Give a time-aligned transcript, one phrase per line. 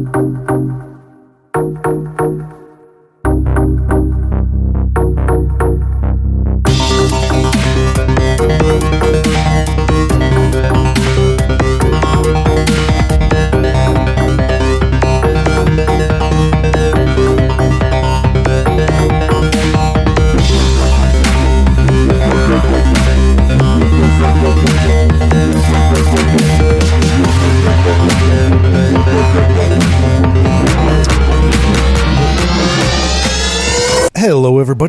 [0.00, 0.49] Hello,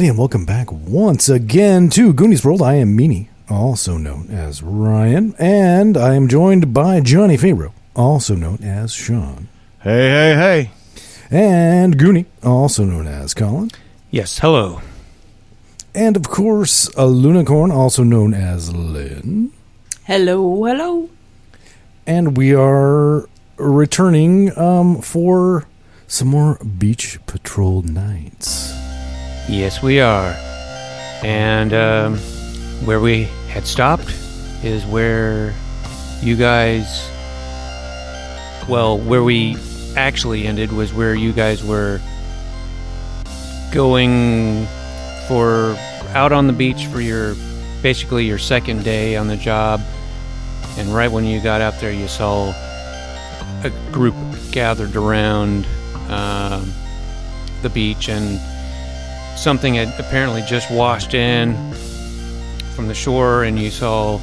[0.01, 2.63] everybody, and welcome back once again to Goonies World.
[2.63, 8.33] I am Meanie, also known as Ryan, and I am joined by Johnny Fabro, also
[8.33, 9.47] known as Sean,
[9.83, 10.71] Hey, hey, hey.
[11.29, 13.69] and Goonie, also known as Colin,
[14.09, 14.81] Yes, hello.
[15.93, 19.51] and of course, a Lunicorn, also known as Lynn.
[20.05, 21.09] Hello, hello.
[22.07, 25.67] And we are returning um, for
[26.07, 28.73] some more Beach Patrol nights.
[29.49, 30.35] Yes, we are.
[31.23, 32.17] And um,
[32.85, 34.09] where we had stopped
[34.63, 35.53] is where
[36.21, 37.09] you guys.
[38.69, 39.57] Well, where we
[39.95, 41.99] actually ended was where you guys were
[43.73, 44.65] going
[45.27, 45.75] for
[46.09, 47.35] out on the beach for your
[47.81, 49.81] basically your second day on the job.
[50.77, 52.53] And right when you got out there, you saw
[53.63, 54.15] a group
[54.51, 55.65] gathered around
[56.09, 56.71] um,
[57.61, 58.39] the beach and
[59.41, 61.55] something had apparently just washed in
[62.75, 64.19] from the shore, and you saw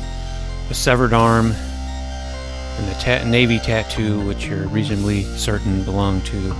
[0.70, 6.55] a severed arm and the ta- navy tattoo, which you're reasonably certain belonged to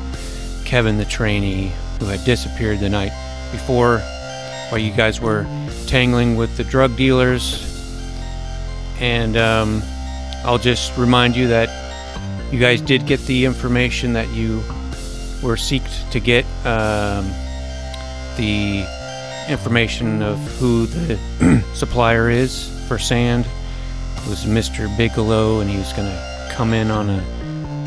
[0.65, 3.13] Kevin, the trainee, who had disappeared the night
[3.53, 3.99] before
[4.71, 5.47] while you guys were
[5.87, 7.65] tangling with the drug dealers.
[8.99, 9.83] And um,
[10.45, 11.71] I'll just remind you that
[12.53, 14.57] you guys did get the information that you
[15.45, 16.45] were seeked to get.
[16.67, 17.33] Um,
[18.39, 18.87] the
[19.49, 23.47] information of who the supplier is for sand.
[24.17, 24.95] It was Mr.
[24.97, 27.21] Bigelow, and he was going to come in on a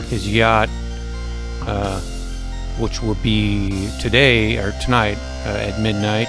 [0.03, 0.70] his yacht,
[1.62, 2.02] uh,
[2.78, 6.28] which will be today or tonight uh, at midnight.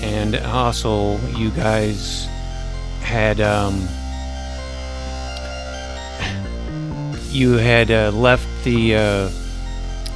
[0.00, 2.26] And also, you guys
[3.00, 3.88] had um,
[7.30, 9.30] you had uh, left the uh,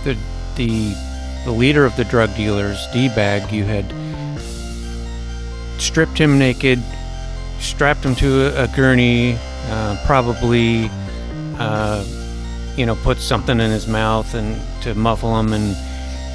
[0.05, 0.17] the
[0.55, 1.10] the
[1.45, 3.85] the leader of the drug dealers, D-Bag, you had
[5.81, 6.83] stripped him naked,
[7.59, 10.91] strapped him to a, a gurney, uh, probably,
[11.59, 12.05] uh,
[12.77, 15.77] you know, put something in his mouth and to muffle him, and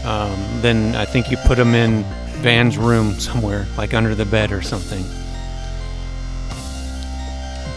[0.06, 2.04] um, then I think you put him in
[2.42, 5.04] Van's room somewhere, like under the bed or something.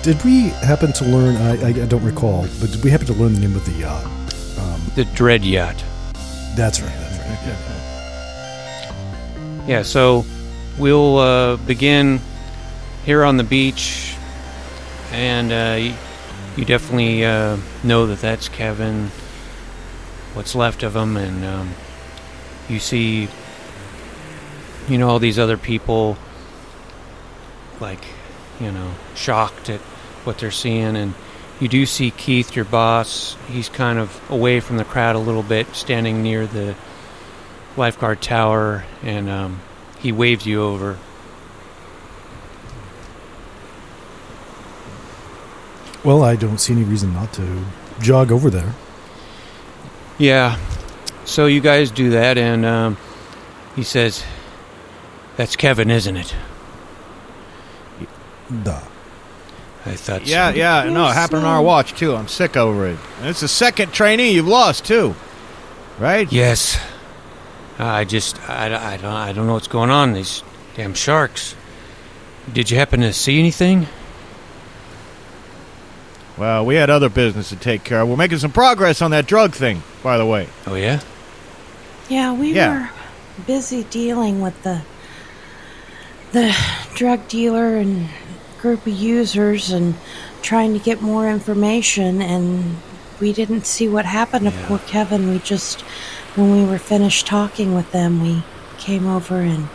[0.03, 1.37] Did we happen to learn?
[1.37, 3.72] I, I, I don't recall, but did we happen to learn the name of the
[3.72, 4.05] yacht?
[4.59, 5.83] Um, The Dread Yacht.
[6.56, 7.08] that's right.
[9.69, 10.25] Yeah, so
[10.78, 12.21] we'll uh, begin
[13.05, 14.15] here on the beach,
[15.12, 15.94] and uh,
[16.56, 19.11] you definitely uh, know that that's Kevin,
[20.33, 21.75] what's left of him, and um,
[22.69, 23.28] you see,
[24.89, 26.16] you know, all these other people,
[27.78, 28.05] like,
[28.60, 29.81] you know, shocked at
[30.25, 31.12] what they're seeing, and
[31.60, 33.37] you do see Keith, your boss.
[33.49, 36.75] He's kind of away from the crowd a little bit, standing near the
[37.78, 39.61] lifeguard tower, and um,
[39.99, 40.99] he waves you over.
[46.05, 47.65] Well, I don't see any reason not to
[48.00, 48.75] jog over there.
[50.19, 50.59] Yeah.
[51.25, 52.97] So you guys do that, and um,
[53.77, 54.25] he says,
[55.37, 56.34] "That's Kevin, isn't it?"
[58.62, 58.81] Duh.
[59.84, 60.22] I thought.
[60.22, 60.31] so.
[60.31, 62.15] Yeah, yeah, no, it happened on our watch, too.
[62.15, 62.99] I'm sick over it.
[63.21, 65.15] And it's the second trainee you've lost, too.
[65.99, 66.31] Right?
[66.31, 66.78] Yes.
[67.78, 70.12] Uh, I just, I, I don't, I don't know what's going on.
[70.12, 70.43] These
[70.75, 71.55] damn sharks.
[72.53, 73.87] Did you happen to see anything?
[76.37, 78.09] Well, we had other business to take care of.
[78.09, 80.48] We're making some progress on that drug thing, by the way.
[80.66, 81.01] Oh yeah.
[82.09, 82.83] Yeah, we Yeah.
[82.84, 82.91] were
[83.47, 84.83] busy dealing with the
[86.33, 86.54] the
[86.95, 88.09] drug dealer and
[88.60, 89.95] group of users and
[90.42, 92.77] trying to get more information and
[93.21, 95.30] we didn't see what happened to poor Kevin.
[95.30, 95.83] We just
[96.39, 98.43] when we were finished talking with them, we
[98.79, 99.69] came over and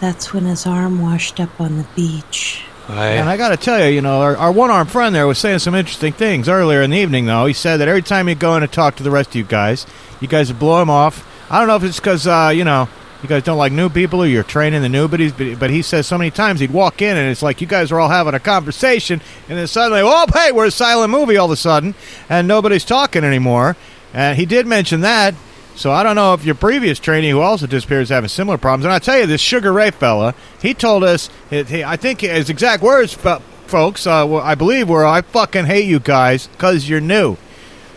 [0.00, 2.64] that's when his arm washed up on the beach.
[2.88, 5.26] And I, I got to tell you, you know, our, our one armed friend there
[5.28, 7.46] was saying some interesting things earlier in the evening, though.
[7.46, 9.44] He said that every time he'd go in and talk to the rest of you
[9.44, 9.86] guys,
[10.20, 11.24] you guys would blow him off.
[11.48, 12.88] I don't know if it's because, uh, you know,
[13.22, 16.08] you guys don't like new people or you're training the newbies, but, but he says
[16.08, 18.40] so many times he'd walk in and it's like you guys are all having a
[18.40, 21.94] conversation, and then suddenly, oh, hey, we're a silent movie all of a sudden,
[22.28, 23.76] and nobody's talking anymore.
[24.12, 25.34] And he did mention that.
[25.74, 28.84] So I don't know if your previous trainee, who also disappeared, is having similar problems.
[28.84, 32.50] And I tell you, this Sugar Ray fella, he told us, he, I think his
[32.50, 37.00] exact words, fo- folks, uh, I believe, were, "I fucking hate you guys because you're
[37.00, 37.36] new."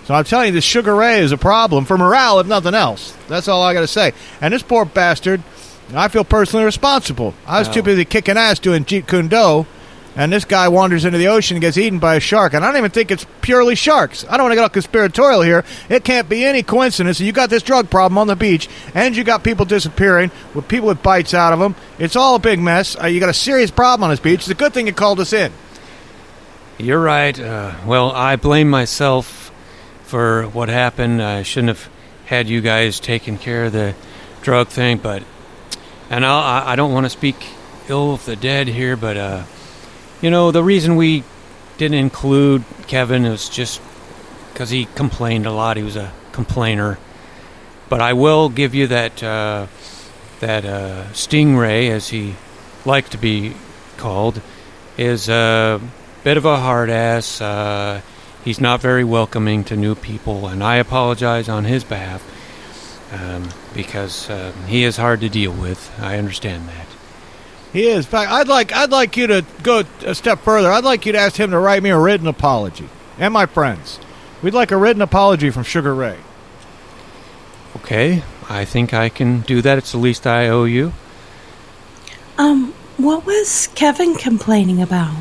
[0.06, 3.13] So I'm telling you, this Sugar Ray is a problem for morale, if nothing else.
[3.27, 4.13] That's all I got to say.
[4.39, 5.42] And this poor bastard,
[5.94, 7.33] I feel personally responsible.
[7.45, 9.66] I was too busy kicking ass doing Jeet Kune Do,
[10.15, 12.53] and this guy wanders into the ocean and gets eaten by a shark.
[12.53, 14.25] And I don't even think it's purely sharks.
[14.29, 15.65] I don't want to get all conspiratorial here.
[15.89, 19.23] It can't be any coincidence you got this drug problem on the beach, and you
[19.23, 21.75] got people disappearing with people with bites out of them.
[22.00, 22.95] It's all a big mess.
[23.00, 24.39] Uh, you got a serious problem on this beach.
[24.39, 25.51] It's a good thing you called us in.
[26.77, 27.38] You're right.
[27.39, 29.51] Uh, well, I blame myself
[30.03, 31.21] for what happened.
[31.21, 31.89] I shouldn't have
[32.25, 33.95] had you guys taking care of the
[34.41, 35.23] drug thing, but
[36.09, 37.35] and I'll, I don't want to speak
[37.89, 39.44] ill of the dead here, but uh,
[40.21, 41.23] you know the reason we
[41.77, 43.81] didn't include Kevin was just
[44.53, 45.77] because he complained a lot.
[45.77, 46.97] He was a complainer,
[47.89, 49.67] but I will give you that uh,
[50.39, 52.35] that uh, Stingray, as he
[52.85, 53.53] liked to be
[53.97, 54.41] called,
[54.97, 55.81] is a
[56.23, 57.41] bit of a hard ass.
[57.41, 58.01] Uh,
[58.44, 62.23] he's not very welcoming to new people, and I apologize on his behalf
[63.11, 65.91] um, because uh, he is hard to deal with.
[66.00, 66.94] I understand that.
[67.75, 68.06] He is.
[68.06, 70.72] In fact, I'd like I'd like you to go a step further.
[70.72, 72.88] I'd like you to ask him to write me a written apology,
[73.19, 74.00] and my friends.
[74.42, 76.18] We'd like a written apology from Sugar Ray.
[77.75, 79.77] Okay, I think I can do that.
[79.77, 80.94] It's the least I owe you.
[82.38, 85.18] Um, what was Kevin complaining about?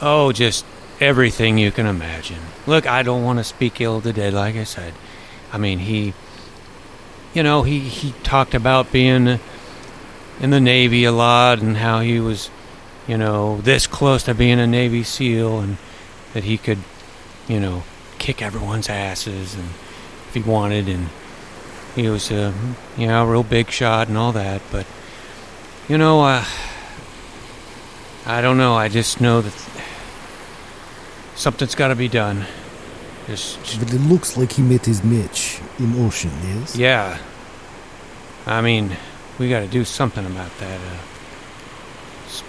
[0.00, 0.64] Oh, just
[1.00, 2.38] everything you can imagine.
[2.64, 4.94] Look, I don't want to speak ill of the dead, like I said.
[5.52, 6.14] I mean, he,
[7.34, 9.40] you know, he, he talked about being
[10.40, 12.50] in the Navy a lot and how he was,
[13.06, 15.76] you know, this close to being a Navy SEAL and
[16.32, 16.78] that he could,
[17.48, 17.82] you know,
[18.18, 19.68] kick everyone's asses and
[20.28, 21.08] if he wanted and
[21.94, 22.54] he was a,
[22.96, 24.62] you know, a real big shot and all that.
[24.70, 24.86] But,
[25.88, 26.44] you know, uh,
[28.26, 28.74] I don't know.
[28.74, 29.70] I just know that
[31.34, 32.46] something's got to be done.
[33.26, 36.76] Just, But it looks like he met his match in ocean, yes?
[36.76, 37.18] yeah.
[38.46, 38.96] I mean,
[39.40, 40.80] we got to do something about that.
[40.80, 40.96] Uh,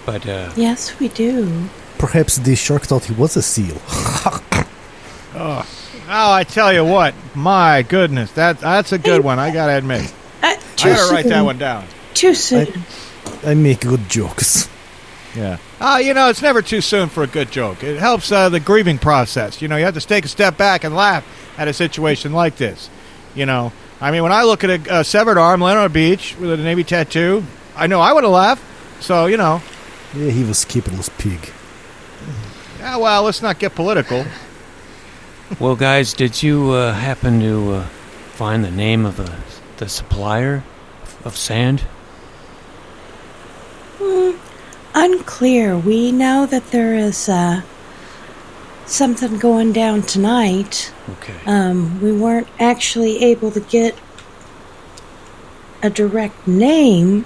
[0.06, 1.68] but uh, Yes, we do.
[1.98, 3.80] Perhaps the shark thought he was a seal.
[5.34, 9.38] Oh, I tell you what, my goodness, that that's a good one.
[9.38, 10.12] I gotta admit,
[10.42, 11.86] Uh, too I gotta write that one down.
[12.12, 12.68] Too soon.
[13.46, 14.68] I make good jokes.
[15.34, 15.56] Yeah.
[15.80, 17.82] Ah, you know, it's never too soon for a good joke.
[17.82, 19.62] It helps uh, the grieving process.
[19.62, 21.24] You know, you have to take a step back and laugh
[21.56, 22.90] at a situation like this.
[23.34, 23.72] You know,
[24.02, 26.50] I mean, when I look at a, a severed arm laying on a beach with
[26.50, 27.44] a Navy tattoo,
[27.76, 28.62] I know I would have laughed.
[29.00, 29.62] So, you know,
[30.14, 31.52] Yeah, he was keeping his pig.
[32.80, 34.26] yeah, well, let's not get political.
[35.60, 37.82] well, guys, did you uh, happen to uh,
[38.34, 39.32] find the name of the
[39.78, 40.62] the supplier
[41.24, 41.80] of sand?
[43.98, 44.32] Hmm,
[44.94, 45.76] unclear.
[45.78, 47.62] We know that there is uh,
[48.86, 50.92] something going down tonight.
[51.10, 51.34] Okay.
[51.46, 53.96] Um, we weren't actually able to get
[55.82, 57.24] a direct name.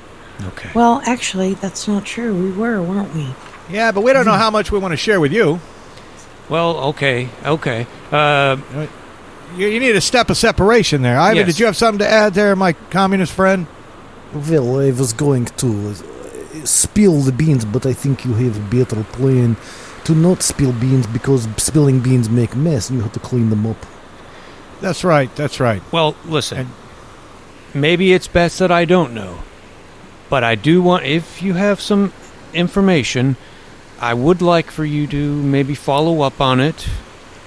[0.49, 0.71] Okay.
[0.75, 2.35] Well, actually, that's not true.
[2.35, 3.29] We were, weren't we?
[3.71, 5.61] Yeah, but we don't know how much we want to share with you.
[6.49, 7.87] Well, okay, okay.
[8.13, 8.57] Uh,
[9.57, 11.19] You, you need a step of separation there.
[11.19, 11.47] Ivan, Yes.
[11.47, 13.67] did you have something to add there, my communist friend?
[14.35, 18.69] Well, I was going to uh, spill the beans, but I think you have a
[18.77, 19.57] better plan
[20.07, 23.67] to not spill beans because spilling beans make mess and you have to clean them
[23.67, 23.85] up.
[24.81, 25.35] That's right.
[25.35, 25.83] That's right.
[25.93, 26.59] well, listen.
[26.59, 26.71] And-
[27.75, 29.41] maybe it's best that I don't know.
[30.31, 32.13] But I do want, if you have some
[32.55, 33.37] information,
[34.01, 36.89] I would like for you to maybe follow up on it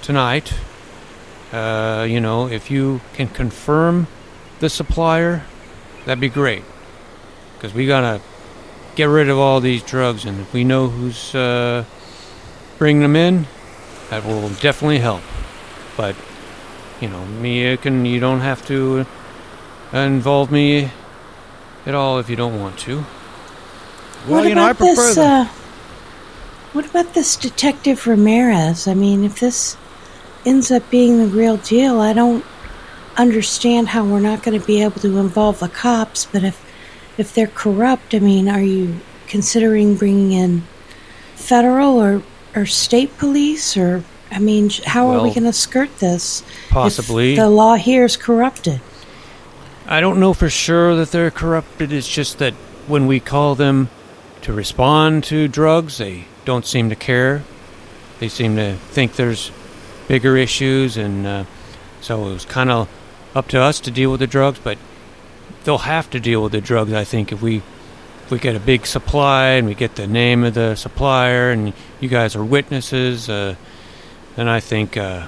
[0.02, 0.52] tonight.
[1.52, 4.06] Uh, you know, if you can confirm
[4.60, 5.44] the supplier,
[6.04, 6.62] that'd be great.
[7.54, 8.20] Because we gotta
[8.96, 11.84] get rid of all these drugs, and if we know who's uh,
[12.80, 13.46] bringing them in,
[14.08, 15.22] that will definitely help.
[15.98, 16.16] But
[17.00, 19.06] you know, me, you can, you don't have to
[19.92, 20.90] uh, involve me
[21.86, 22.96] at all if you don't want to.
[24.26, 25.18] Well, what you know, I about prefer this?
[25.18, 25.44] Uh,
[26.72, 28.88] what about this Detective Ramirez?
[28.88, 29.76] I mean, if this
[30.46, 32.44] ends up being the real deal, I don't
[33.16, 36.24] understand how we're not going to be able to involve the cops.
[36.24, 36.64] But if
[37.18, 40.62] if they're corrupt, I mean, are you considering bringing in
[41.34, 42.22] federal or
[42.54, 43.76] or state police?
[43.76, 46.42] Or I mean, how are we going to skirt this?
[46.68, 47.32] Possibly.
[47.32, 48.80] If the law here is corrupted.
[49.86, 51.92] I don't know for sure that they're corrupted.
[51.92, 52.54] It's just that
[52.86, 53.88] when we call them
[54.42, 57.42] to respond to drugs, they don't seem to care.
[58.20, 59.50] They seem to think there's
[60.08, 61.44] bigger issues, and uh,
[62.00, 62.88] So it was kind of
[63.34, 64.78] up to us to deal with the drugs, but
[65.64, 66.92] they'll have to deal with the drugs.
[66.92, 67.62] I think if we
[68.30, 72.08] we get a big supply and we get the name of the supplier and you
[72.08, 73.54] guys are witnesses, uh,
[74.36, 75.26] then I think uh,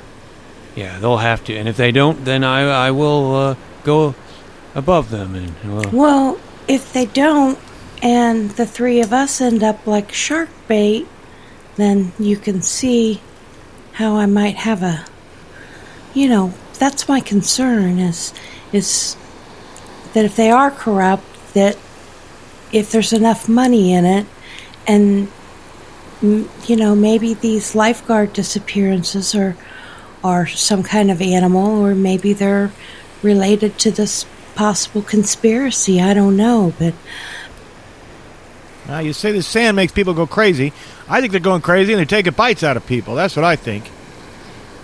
[0.75, 1.57] yeah they'll have to.
[1.57, 3.55] And if they don't, then I I will uh,
[3.85, 4.15] go
[4.75, 7.59] above them and well, Well, if they don't,
[8.03, 11.07] and the three of us end up like shark bait,
[11.77, 13.21] then you can see
[13.95, 15.05] how I might have a.
[16.15, 18.35] You know, that's my concern is
[18.73, 19.17] is
[20.15, 21.77] that if they are corrupt, that
[22.73, 24.27] if there's enough money in it,
[24.87, 25.29] and
[26.23, 29.57] you know maybe these lifeguard disappearances are
[30.25, 32.73] are some kind of animal, or maybe they're
[33.23, 34.25] related to this
[34.55, 36.01] possible conspiracy.
[36.01, 36.95] I don't know, but
[38.87, 40.73] Now, you say the sand makes people go crazy.
[41.09, 43.15] I think they're going crazy and they're taking bites out of people.
[43.15, 43.91] That's what I think.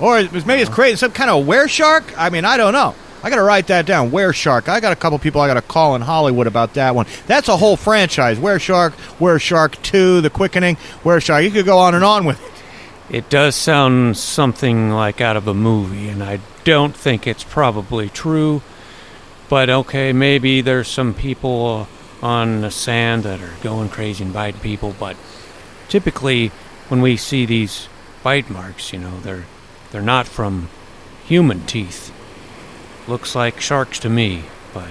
[0.00, 0.74] Or maybe it's uh-huh.
[0.74, 0.96] crazy.
[0.96, 2.04] Some kind of were shark?
[2.16, 2.94] I mean, I don't know.
[3.22, 4.10] I got to write that down.
[4.10, 4.68] Were shark.
[4.68, 7.06] I got a couple people I got to call in Hollywood about that one.
[7.26, 8.38] That's a whole franchise.
[8.38, 11.42] Were shark, Were shark 2, The Quickening, Were shark.
[11.42, 12.52] You could go on and on with it.
[13.10, 18.10] It does sound something like out of a movie, and I don't think it's probably
[18.10, 18.62] true.
[19.48, 21.88] But okay, maybe there's some people
[22.22, 24.94] on the sand that are going crazy and biting people.
[24.98, 25.16] But
[25.88, 26.48] typically,
[26.88, 27.88] when we see these
[28.22, 29.46] bite marks, you know, they're
[29.90, 30.68] they're not from
[31.24, 32.12] human teeth.
[33.08, 34.90] Looks like sharks to me, but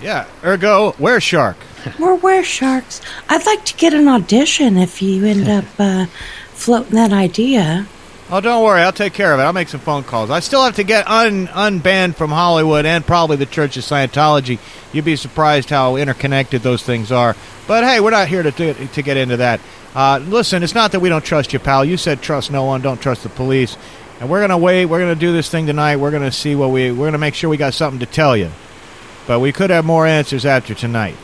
[0.00, 1.56] Yeah, ergo, Were shark.
[1.98, 3.00] we're were sharks.
[3.28, 6.06] I'd like to get an audition if you end up uh,
[6.52, 7.86] floating that idea.
[8.32, 8.80] Oh, don't worry.
[8.80, 9.42] I'll take care of it.
[9.42, 10.30] I'll make some phone calls.
[10.30, 14.60] I still have to get un- unbanned from Hollywood and probably the Church of Scientology.
[14.92, 17.34] You'd be surprised how interconnected those things are.
[17.66, 19.60] But hey, we're not here to, to, to get into that.
[19.96, 21.84] Uh, listen, it's not that we don't trust you, pal.
[21.84, 23.76] You said trust no one, don't trust the police.
[24.20, 24.84] And we're to wait.
[24.84, 25.96] We're to do this thing tonight.
[25.96, 26.92] We're to see what we.
[26.92, 28.50] We're to make sure we got something to tell you.
[29.26, 31.16] But we could have more answers after tonight.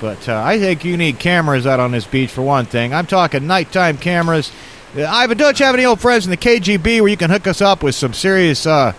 [0.00, 2.92] But uh, I think you need cameras out on this beach for one thing.
[2.92, 4.50] I'm talking nighttime cameras.
[4.96, 7.46] Uh, Ivan, don't you have any old friends in the KGB where you can hook
[7.46, 8.92] us up with some serious uh,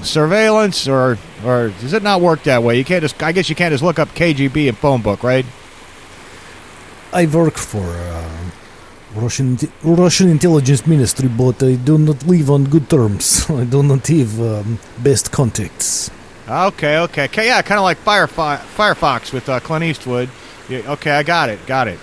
[0.00, 2.78] surveillance, or or does it not work that way?
[2.78, 3.22] You can't just.
[3.22, 5.44] I guess you can't just look up KGB in phone book, right?
[7.12, 8.50] I work for uh,
[9.14, 13.48] Russian Russian intelligence ministry, but I do not live on good terms.
[13.50, 16.10] I do not have um, best contacts.
[16.48, 17.46] Okay, okay, okay.
[17.46, 20.28] Yeah, kind of like Firefox, Firefox with uh, Clint Eastwood.
[20.68, 21.98] Yeah, okay, I got it, got it.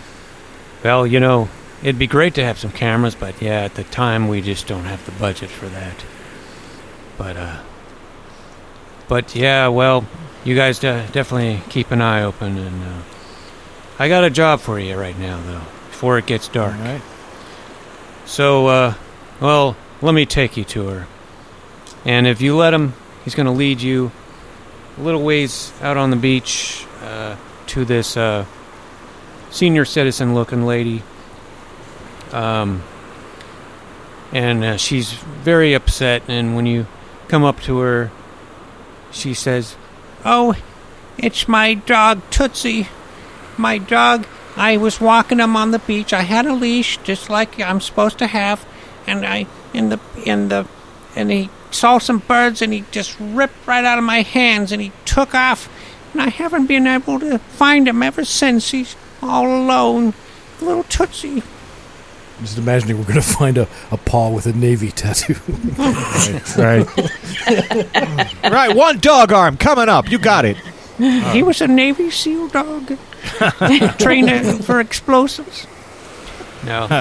[0.84, 1.50] well, you know,
[1.82, 4.86] it'd be great to have some cameras, but yeah, at the time we just don't
[4.86, 6.06] have the budget for that.
[7.18, 7.60] But uh,
[9.08, 10.06] but yeah, well,
[10.46, 13.02] you guys de- definitely keep an eye open, and uh,
[13.98, 15.62] I got a job for you right now, though,
[16.00, 16.74] before it gets dark.
[16.76, 17.02] All right.
[18.26, 18.94] So, uh,
[19.42, 21.08] well, let me take you to her.
[22.06, 22.94] And if you let him,
[23.26, 24.10] he's going to lead you
[24.98, 27.36] a little ways out on the beach uh,
[27.68, 28.46] to this uh,
[29.52, 31.04] senior citizen looking lady.
[32.32, 32.82] Um,
[34.32, 36.24] and uh, she's very upset.
[36.30, 36.88] And when you
[37.28, 38.10] come up to her,
[39.12, 39.76] she says,
[40.24, 40.56] Oh,
[41.18, 42.88] it's my dog, Tootsie.
[43.58, 44.26] My dog,
[44.60, 46.12] I was walking him on the beach.
[46.12, 48.66] I had a leash, just like I'm supposed to have,
[49.08, 50.68] and I in the in the
[51.16, 54.82] and he saw some birds and he just ripped right out of my hands and
[54.82, 55.70] he took off,
[56.12, 58.72] and I haven't been able to find him ever since.
[58.72, 60.14] He's all alone,
[60.60, 61.42] little Tootsie.
[62.42, 65.36] Just imagining we're going to find a, a paw with a navy tattoo.
[66.58, 66.86] Right.
[68.44, 70.10] right, one dog arm coming up.
[70.10, 70.58] You got it.
[70.98, 72.98] He was a Navy SEAL dog,
[74.00, 75.68] trained for explosives.
[76.66, 76.88] No.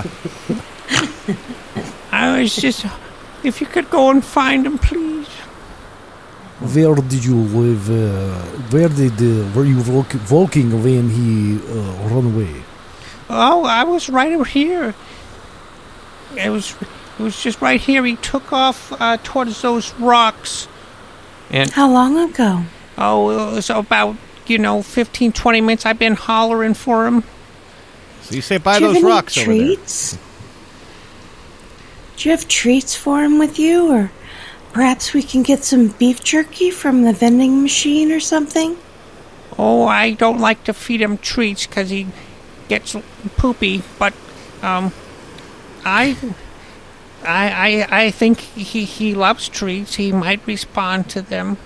[2.12, 2.87] I was just,
[3.42, 5.28] if you could go and find him, please.
[6.60, 7.88] where did you live?
[7.90, 9.82] Uh, where did uh, were you
[10.30, 12.62] walking when he uh, run away?
[13.30, 14.94] Oh, I was right over here.
[16.37, 16.75] It was,
[17.18, 18.04] it was just right here.
[18.04, 20.66] He took off uh, towards those rocks.
[21.50, 22.62] And How long ago?
[22.96, 24.16] oh, it was about
[24.50, 25.87] you know 15, 20 minutes.
[25.87, 27.25] I've been hollering for him.
[28.23, 29.76] So you say buy Do you those have any rocks over there.
[29.76, 30.19] treats?
[32.17, 34.11] Do you have treats for him with you, or
[34.73, 38.76] perhaps we can get some beef jerky from the vending machine or something?
[39.57, 42.07] Oh, I don't like to feed him treats because he
[42.69, 42.97] gets
[43.37, 43.83] poopy.
[43.99, 44.14] But
[44.62, 44.93] um,
[45.85, 46.17] I,
[47.25, 49.95] I, I, I think he he loves treats.
[49.95, 51.57] He might respond to them.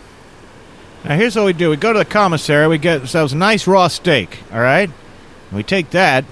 [1.04, 3.66] Now, here's what we do we go to the commissary, we get ourselves a nice
[3.66, 4.88] raw steak, all right?
[4.88, 6.25] And we take that,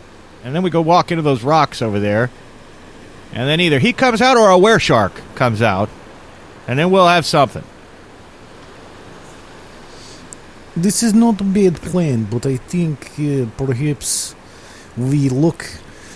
[0.44, 2.30] and then we go walk into those rocks over there.
[3.32, 5.88] And then either he comes out or a were shark comes out,
[6.68, 7.64] and then we'll have something.
[10.76, 14.36] This is not a bad plan, but I think uh, perhaps
[14.96, 15.66] we look.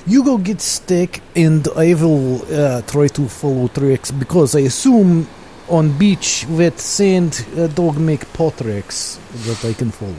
[0.07, 5.27] You go get steak, and I will uh, try to follow tracks because I assume
[5.69, 10.15] on beach with sand a dog make paw tracks that I can follow.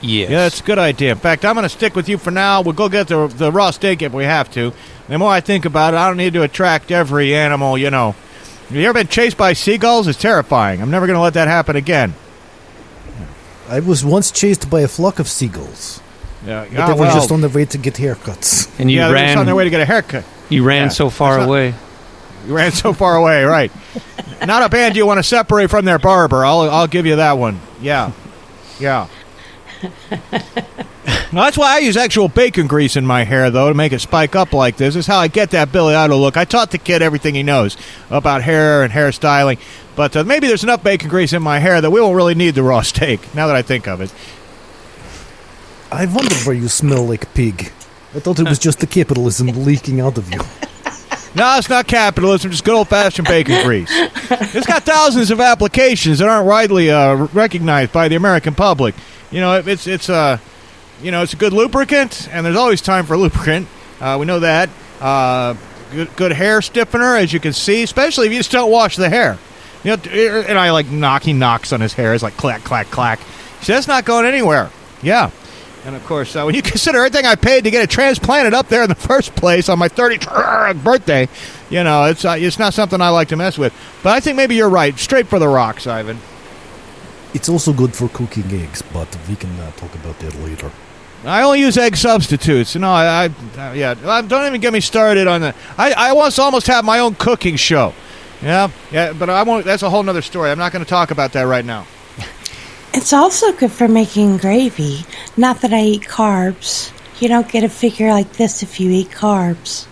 [0.00, 0.30] Yes.
[0.30, 1.10] Yeah, that's a good idea.
[1.12, 2.60] In fact, I'm going to stick with you for now.
[2.62, 4.72] We'll go get the, the raw steak if we have to.
[5.08, 8.14] The more I think about it, I don't need to attract every animal, you know.
[8.68, 10.06] Have you ever been chased by seagulls?
[10.06, 10.80] It's terrifying.
[10.80, 12.14] I'm never going to let that happen again.
[13.68, 16.00] I was once chased by a flock of seagulls,
[16.46, 18.70] Yeah, but they were just on their way to get haircuts.
[18.78, 19.38] and you yeah, they're just ran.
[19.38, 20.24] on their way to get a haircut.
[20.48, 21.74] you ran Yeah, so far that's not- away.
[22.48, 23.70] You ran so far away, right?
[24.46, 26.46] Not a band you want to separate from their barber.
[26.46, 27.60] I'll I'll give you that one.
[27.82, 28.12] Yeah,
[28.80, 29.08] yeah.
[29.82, 34.00] no, that's why I use actual bacon grease in my hair, though, to make it
[34.00, 34.94] spike up like this.
[34.94, 36.38] This is how I get that Billy Idol look.
[36.38, 37.76] I taught the kid everything he knows
[38.08, 39.58] about hair and hairstyling,
[39.94, 42.54] but uh, maybe there's enough bacon grease in my hair that we won't really need
[42.54, 43.34] the raw steak.
[43.34, 44.12] Now that I think of it,
[45.92, 47.72] I wonder why you smell like pig.
[48.14, 50.40] I thought it was just the capitalism leaking out of you.
[51.38, 53.88] no, it's not capitalism, just good old fashioned bacon grease.
[53.90, 58.94] It's got thousands of applications that aren't widely uh, recognized by the American public.
[59.30, 60.38] You know, it- it's it's uh,
[61.02, 63.68] you know, it's a good lubricant, and there's always time for lubricant.
[64.00, 64.68] Uh, we know that.
[65.00, 65.54] Uh,
[65.92, 69.08] good, good hair stiffener, as you can see, especially if you just don't wash the
[69.08, 69.38] hair.
[69.84, 70.02] You know,
[70.48, 71.22] and I like knock.
[71.22, 72.14] He knocks on his hair.
[72.14, 73.20] It's like clack, clack, clack.
[73.60, 74.70] Says, "That's not going anywhere."
[75.02, 75.30] Yeah.
[75.84, 78.68] And of course, uh, when you consider everything I paid to get it transplanted up
[78.68, 81.28] there in the first place on my 30th birthday,
[81.70, 83.72] you know, it's uh, it's not something I like to mess with.
[84.02, 84.98] But I think maybe you're right.
[84.98, 86.18] Straight for the rocks, Ivan.
[87.34, 90.70] It's also good for cooking eggs, but we can uh, talk about that later.
[91.24, 92.76] I only use egg substitutes.
[92.76, 93.24] No, I,
[93.56, 93.94] I uh, yeah.
[94.04, 95.56] uh, Don't even get me started on that.
[95.76, 97.92] I, I once almost had my own cooking show.
[98.40, 99.64] Yeah, yeah, but I won't.
[99.64, 100.50] That's a whole nother story.
[100.50, 101.86] I'm not going to talk about that right now.
[102.94, 105.04] It's also good for making gravy.
[105.36, 106.92] Not that I eat carbs.
[107.20, 109.86] You don't get a figure like this if you eat carbs.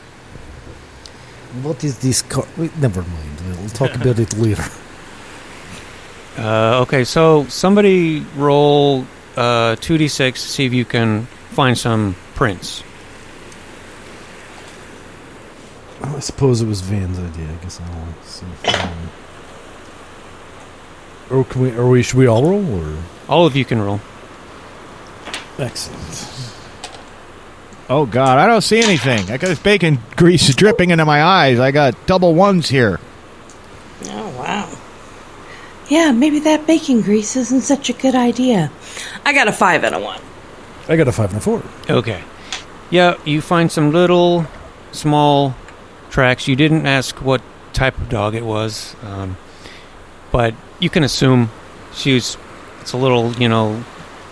[1.62, 2.46] What is this car?
[2.78, 3.58] Never mind.
[3.60, 4.64] We'll talk about it later.
[6.36, 9.06] Uh, okay, so somebody roll
[9.36, 12.82] uh, 2d6 to see if you can find some prints.
[16.02, 17.48] I suppose it was Van's idea.
[17.50, 18.46] I guess I'll see.
[18.46, 19.10] If, um,
[21.30, 21.70] or can we?
[21.72, 22.02] Or we?
[22.02, 22.80] Should we all roll?
[22.80, 22.96] Or
[23.28, 24.00] All of you can roll.
[25.58, 26.32] excellent.
[27.88, 29.20] Oh God, I don't see anything.
[29.30, 31.60] I got this bacon grease dripping into my eyes.
[31.60, 32.98] I got double ones here.
[34.06, 34.68] Oh, wow.
[35.88, 38.72] Yeah, maybe that bacon grease isn't such a good idea.
[39.24, 40.20] I got a five and a one.
[40.88, 41.62] I got a five and a four.
[41.88, 42.22] Okay.
[42.90, 44.46] Yeah, you find some little,
[44.90, 45.54] small
[46.10, 46.48] tracks.
[46.48, 47.40] You didn't ask what
[47.72, 49.36] type of dog it was, um,
[50.32, 51.50] but you can assume
[51.94, 52.36] she's.
[52.80, 53.84] It's a little, you know,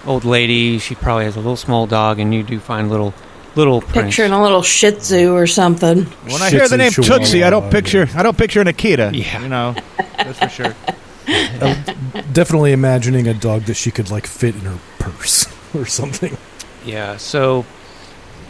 [0.06, 0.78] old lady.
[0.78, 3.12] She probably has a little small dog, and you do find little,
[3.56, 4.16] little prints.
[4.16, 6.04] Picturing a little Shih Tzu or something.
[6.04, 8.08] When I hear the name Tzu Tootsie, I don't picture.
[8.14, 9.12] I don't picture an Akita.
[9.12, 9.42] Yeah.
[9.42, 9.74] you know,
[10.16, 10.74] that's for sure.
[12.32, 16.36] Definitely imagining a dog that she could like fit in her purse or something.
[16.84, 17.64] Yeah, so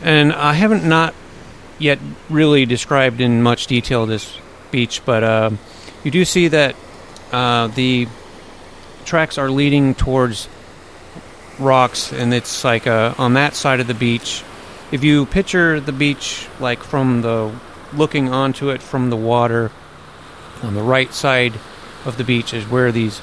[0.03, 1.15] and I haven't not
[1.79, 4.39] yet really described in much detail this
[4.71, 5.51] beach, but uh,
[6.03, 6.77] you do see that
[7.35, 8.07] uh, the
[9.05, 10.49] tracks are leading towards
[11.59, 14.45] rocks, and it's like uh, on that side of the beach.
[14.93, 17.53] If you picture the beach like from the
[17.93, 19.73] looking onto it from the water,
[20.63, 21.55] on the right side
[22.05, 23.21] of the beach is where these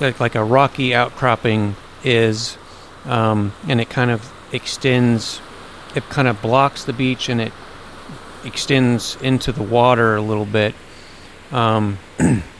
[0.00, 2.56] like, like a rocky outcropping is
[3.04, 5.40] um, and it kind of extends
[5.94, 7.52] it kind of blocks the beach and it
[8.44, 10.74] extends into the water a little bit
[11.50, 11.98] um,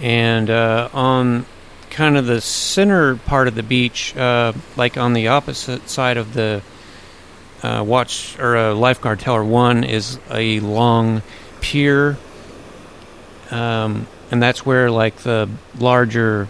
[0.00, 1.46] and uh, on
[1.90, 6.34] kind of the center part of the beach uh, like on the opposite side of
[6.34, 6.62] the
[7.62, 11.22] uh, watch or uh, lifeguard tower one is a long
[11.60, 12.18] pier
[13.50, 16.48] um, and that's where like the larger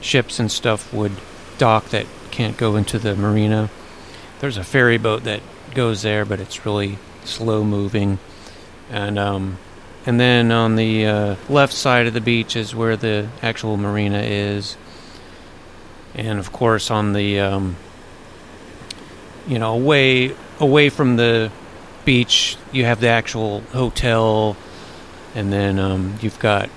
[0.00, 1.12] ships and stuff would
[1.58, 3.70] dock that can't go into the marina.
[4.40, 5.40] There's a ferry boat that
[5.74, 8.18] goes there, but it's really slow moving.
[8.90, 9.58] And um,
[10.06, 14.20] and then on the uh, left side of the beach is where the actual marina
[14.20, 14.76] is.
[16.14, 17.76] And of course, on the um,
[19.48, 21.50] you know away away from the
[22.04, 24.56] beach, you have the actual hotel,
[25.34, 26.70] and then um, you've got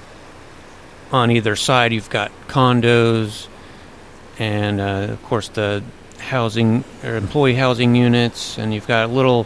[1.11, 3.47] on either side you've got condos.
[4.39, 5.83] And uh, of course the
[6.17, 8.57] housing or employee housing units.
[8.57, 9.45] And you've got little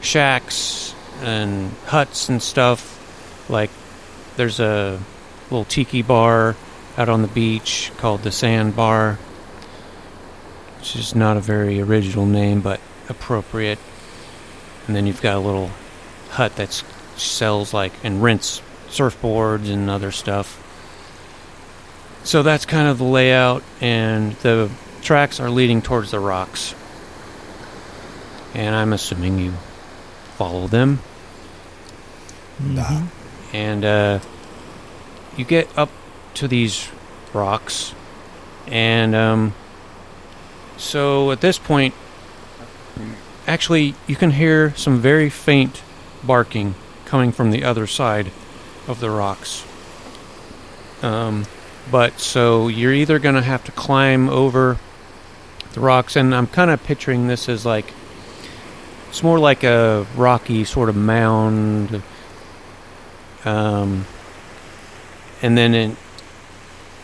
[0.00, 2.95] shacks and huts and stuff
[3.48, 3.70] like
[4.36, 5.00] there's a
[5.50, 6.56] little tiki bar
[6.96, 9.18] out on the beach called the Sand Bar,
[10.78, 13.78] which is not a very original name, but appropriate.
[14.86, 15.70] And then you've got a little
[16.30, 16.72] hut that
[17.16, 20.62] sells like and rents surfboards and other stuff.
[22.24, 24.68] So that's kind of the layout, and the
[25.02, 26.74] tracks are leading towards the rocks.
[28.52, 29.52] And I'm assuming you
[30.36, 30.98] follow them.
[32.60, 32.74] Mm-hmm.
[32.74, 33.02] Nah.
[33.56, 34.20] And uh,
[35.34, 35.88] you get up
[36.34, 36.90] to these
[37.32, 37.94] rocks,
[38.66, 39.54] and um,
[40.76, 41.94] so at this point,
[43.46, 45.82] actually, you can hear some very faint
[46.22, 46.74] barking
[47.06, 48.30] coming from the other side
[48.86, 49.64] of the rocks.
[51.00, 51.46] Um,
[51.90, 54.76] but so you're either going to have to climb over
[55.72, 57.90] the rocks, and I'm kind of picturing this as like
[59.08, 62.02] it's more like a rocky sort of mound.
[63.46, 64.04] Um,
[65.40, 65.96] and then it,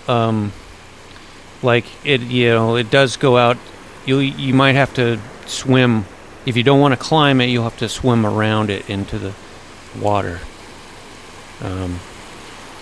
[0.09, 0.53] um,
[1.63, 3.57] like it, you know, it does go out.
[4.05, 6.05] You you might have to swim
[6.45, 7.47] if you don't want to climb it.
[7.47, 9.33] You'll have to swim around it into the
[10.01, 10.41] water.
[11.61, 12.01] Um,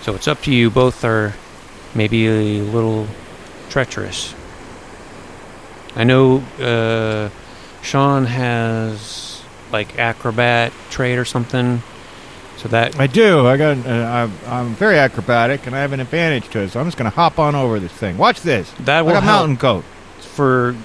[0.03, 0.71] so it's up to you.
[0.71, 1.35] Both are
[1.95, 3.07] maybe a little
[3.69, 4.35] treacherous.
[5.95, 7.29] I know uh,
[7.83, 9.43] Sean has
[9.73, 11.83] like acrobat trait or something,
[12.61, 13.47] so that I do.
[13.47, 13.79] I got.
[13.87, 16.71] Uh, I'm, I'm very acrobatic, and I have an advantage to it.
[16.71, 18.19] So I'm just going to hop on over this thing.
[18.19, 18.71] Watch this.
[18.81, 19.85] that will Like a help mountain goat.
[20.21, 20.77] for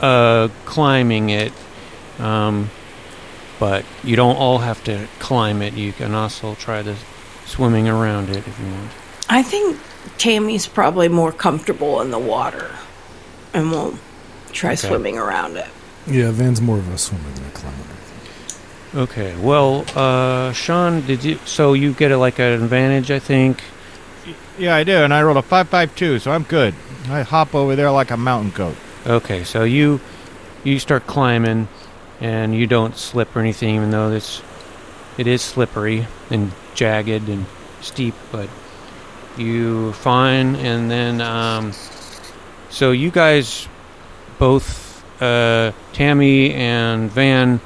[0.00, 1.52] uh, climbing it.
[2.18, 2.70] Um,
[3.58, 5.74] but you don't all have to climb it.
[5.74, 6.96] You can also try the
[7.46, 8.90] swimming around it if you want.
[9.28, 9.78] I think
[10.18, 12.70] Tammy's probably more comfortable in the water
[13.54, 13.98] and won't
[14.52, 14.88] try Okay.
[14.88, 15.68] swimming around it.
[16.06, 17.78] Yeah, Van's more of a swimmer than a climber.
[18.96, 19.36] Okay.
[19.36, 21.38] Well, uh, Sean, did you?
[21.44, 23.62] So you get a, like an advantage, I think.
[24.58, 26.74] Yeah, I do, and I rolled a five five two, so I'm good.
[27.10, 28.76] I hop over there like a mountain goat.
[29.06, 30.00] Okay, so you
[30.64, 31.68] you start climbing,
[32.20, 34.40] and you don't slip or anything, even though it's
[35.18, 37.44] it is slippery and jagged and
[37.82, 38.48] steep, but
[39.36, 40.56] you fine.
[40.56, 41.72] And then, um,
[42.70, 43.68] so you guys
[44.38, 47.60] both, uh, Tammy and Van,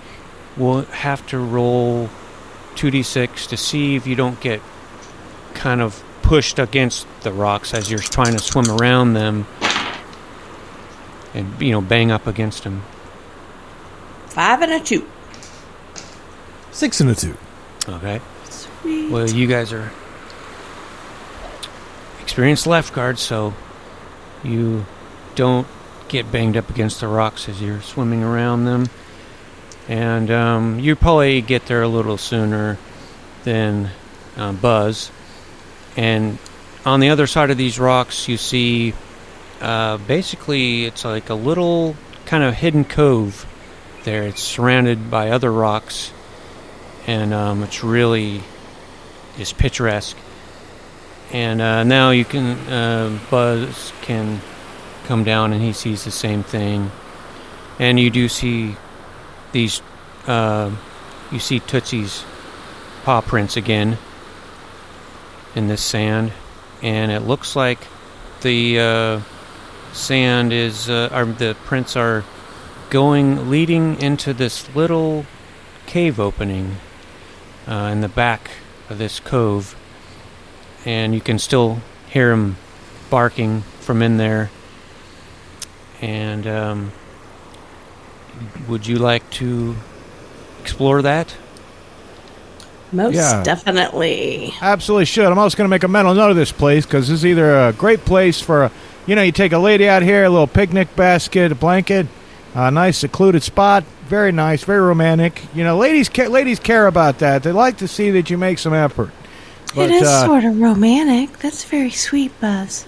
[0.60, 2.08] will have to roll
[2.76, 4.60] two d six to see if you don't get
[5.54, 9.46] kind of pushed against the rocks as you're trying to swim around them
[11.34, 12.82] and you know bang up against them.
[14.26, 15.08] Five and a two.
[16.70, 17.36] Six and a two.
[17.88, 18.20] Okay.
[18.48, 19.10] Sweet.
[19.10, 19.90] Well, you guys are
[22.20, 23.54] experienced lifeguards, so
[24.44, 24.86] you
[25.34, 25.66] don't
[26.08, 28.88] get banged up against the rocks as you're swimming around them,
[29.90, 32.78] and um, you probably get there a little sooner
[33.42, 33.90] than
[34.36, 35.10] uh, Buzz.
[35.96, 36.38] And
[36.86, 38.94] on the other side of these rocks, you see
[39.60, 43.44] uh, basically it's like a little kind of hidden cove
[44.04, 44.22] there.
[44.22, 46.12] It's surrounded by other rocks,
[47.08, 48.42] and um, it's really
[49.40, 50.16] is picturesque.
[51.32, 54.40] And uh, now you can uh, Buzz can
[55.06, 56.92] come down and he sees the same thing,
[57.80, 58.76] and you do see
[59.52, 59.82] these.
[60.26, 60.70] Uh,
[61.32, 62.24] you see Tootsie's
[63.04, 63.98] paw prints again
[65.54, 66.32] in this sand,
[66.82, 67.78] and it looks like
[68.42, 69.20] the uh,
[69.92, 72.24] sand is, uh, or the prints are
[72.90, 75.26] going leading into this little
[75.86, 76.76] cave opening
[77.68, 78.50] uh, in the back
[78.88, 79.76] of this cove,
[80.84, 82.56] and you can still hear him
[83.08, 84.50] barking from in there.
[86.00, 86.92] And um,
[88.68, 89.76] would you like to
[90.60, 91.34] explore that?
[92.92, 93.42] Most Yeah.
[93.42, 94.52] definitely.
[94.60, 95.26] Absolutely should.
[95.26, 97.68] I'm also going to make a mental note of this place because this is either
[97.68, 98.70] a great place for, a,
[99.06, 102.06] you know, you take a lady out here, a little picnic basket, a blanket,
[102.54, 105.42] a nice secluded spot, very nice, very romantic.
[105.54, 107.44] You know, ladies ca- ladies care about that.
[107.44, 109.10] They like to see that you make some effort.
[109.76, 111.38] But, it is uh, sort of romantic.
[111.38, 112.86] That's very sweet, Buzz.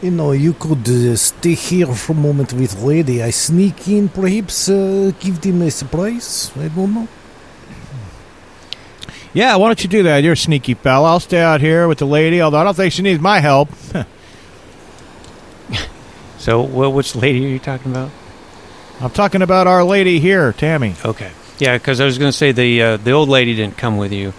[0.00, 3.20] You know, you could uh, stay here for a moment with lady.
[3.22, 6.52] I sneak in, perhaps uh, give them a surprise.
[6.56, 7.08] I don't know.
[9.34, 10.22] Yeah, why don't you do that?
[10.22, 11.10] You're a sneaky fella.
[11.10, 13.68] I'll stay out here with the lady, although I don't think she needs my help.
[16.38, 18.10] So, well, which lady are you talking about?
[19.00, 20.94] I'm talking about our lady here, Tammy.
[21.04, 21.32] Okay.
[21.58, 24.12] Yeah, because I was going to say the uh, the old lady didn't come with
[24.12, 24.32] you,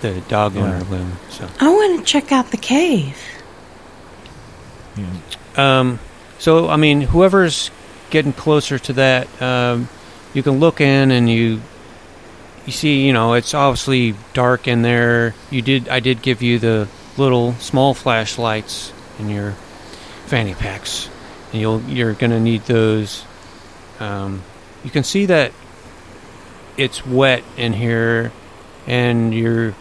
[0.00, 0.90] the dog owner Yeah.
[0.90, 1.12] with him.
[1.30, 3.16] So, I want to check out the cave.
[5.56, 5.98] Um,
[6.38, 7.70] so I mean, whoever's
[8.10, 9.88] getting closer to that, um,
[10.34, 11.60] you can look in and you
[12.66, 15.34] you see, you know, it's obviously dark in there.
[15.50, 19.52] You did, I did give you the little small flashlights in your
[20.26, 21.08] fanny packs,
[21.52, 23.24] and you'll you're gonna need those.
[24.00, 24.42] Um,
[24.84, 25.52] you can see that
[26.76, 28.32] it's wet in here,
[28.86, 29.74] and you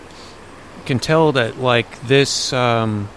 [0.85, 3.09] can tell that like this um,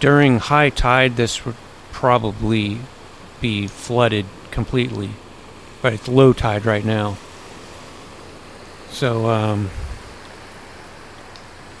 [0.00, 1.56] during high tide this would
[1.92, 2.78] probably
[3.40, 5.10] be flooded completely,
[5.82, 7.16] but it's low tide right now.
[8.90, 9.70] So, um,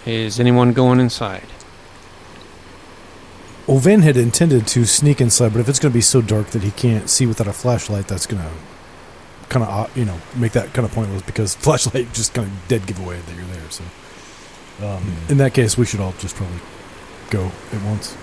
[0.06, 1.46] is anyone going inside?
[3.66, 6.48] Well, Van had intended to sneak inside, but if it's going to be so dark
[6.48, 8.50] that he can't see without a flashlight, that's going to
[9.50, 12.86] kind of, you know, make that kind of pointless because flashlight just kind of dead
[12.86, 13.70] giveaway that you're there.
[13.70, 13.84] So,
[14.82, 16.60] um, in that case, we should all just probably
[17.30, 18.16] go at once.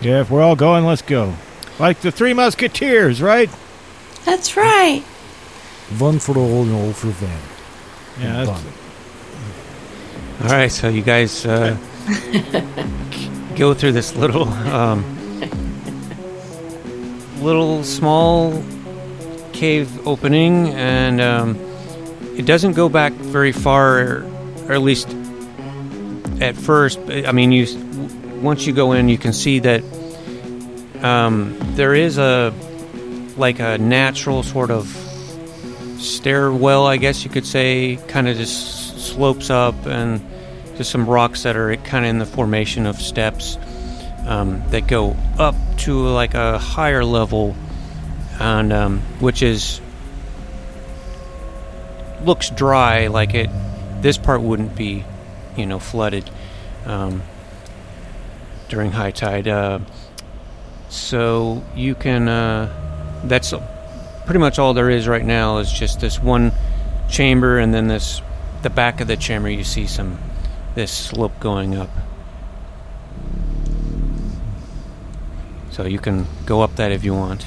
[0.00, 1.34] Yeah, if we're all going, let's go.
[1.78, 3.50] Like the Three Musketeers, right?
[4.24, 5.02] That's right.
[5.98, 7.38] One for all and all for Van.
[8.20, 8.72] Yeah, that's, Done.
[10.42, 11.76] All right, so you guys uh,
[13.56, 15.04] go through this little, um,
[17.40, 18.62] little small
[19.52, 21.56] cave opening, and um,
[22.36, 24.24] it doesn't go back very far,
[24.66, 25.08] or at least
[26.40, 26.98] at first.
[27.10, 27.66] I mean, you
[28.40, 29.82] once you go in, you can see that
[31.02, 32.52] um, there is a
[33.36, 34.86] like a natural sort of
[35.98, 40.20] stairwell, I guess you could say, kind of just slopes up and
[40.76, 43.56] just some rocks that are kind of in the formation of steps
[44.26, 47.54] um, that go up to like a higher level,
[48.38, 49.80] and um, which is
[52.24, 53.50] looks dry, like it.
[54.02, 55.04] This part wouldn't be,
[55.56, 56.30] you know, flooded
[56.86, 57.22] um,
[58.70, 59.46] during high tide.
[59.46, 59.80] Uh,
[60.88, 62.28] so you can.
[62.28, 63.52] Uh, that's
[64.24, 65.58] pretty much all there is right now.
[65.58, 66.52] Is just this one
[67.10, 68.22] chamber, and then this
[68.62, 69.50] the back of the chamber.
[69.50, 70.18] You see some
[70.74, 71.90] this slope going up.
[75.70, 77.46] So you can go up that if you want.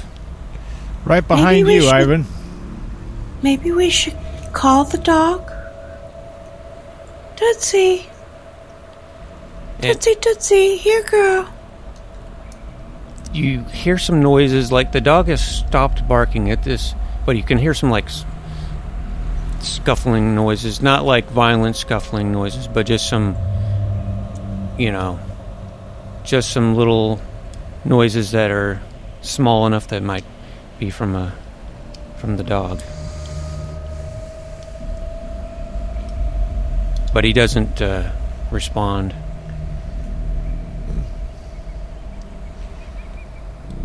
[1.06, 2.26] right behind you, should- Ivan.
[3.42, 4.16] Maybe we should
[4.54, 5.52] call the dog.
[7.36, 8.08] Tootsie.
[9.84, 10.78] Tootsie, Tootsie.
[10.78, 11.54] Here, girl.
[13.34, 17.58] you hear some noises, like the dog has stopped barking at this, but you can
[17.58, 18.08] hear some like
[19.60, 23.36] scuffling noises, not like violent scuffling noises, but just some,
[24.78, 25.20] you know,
[26.24, 27.20] just some little
[27.84, 28.82] noises that are
[29.22, 30.24] small enough that might
[30.80, 31.34] be from a
[32.16, 32.80] from the dog.
[37.14, 38.10] But he doesn't uh,
[38.50, 39.14] respond.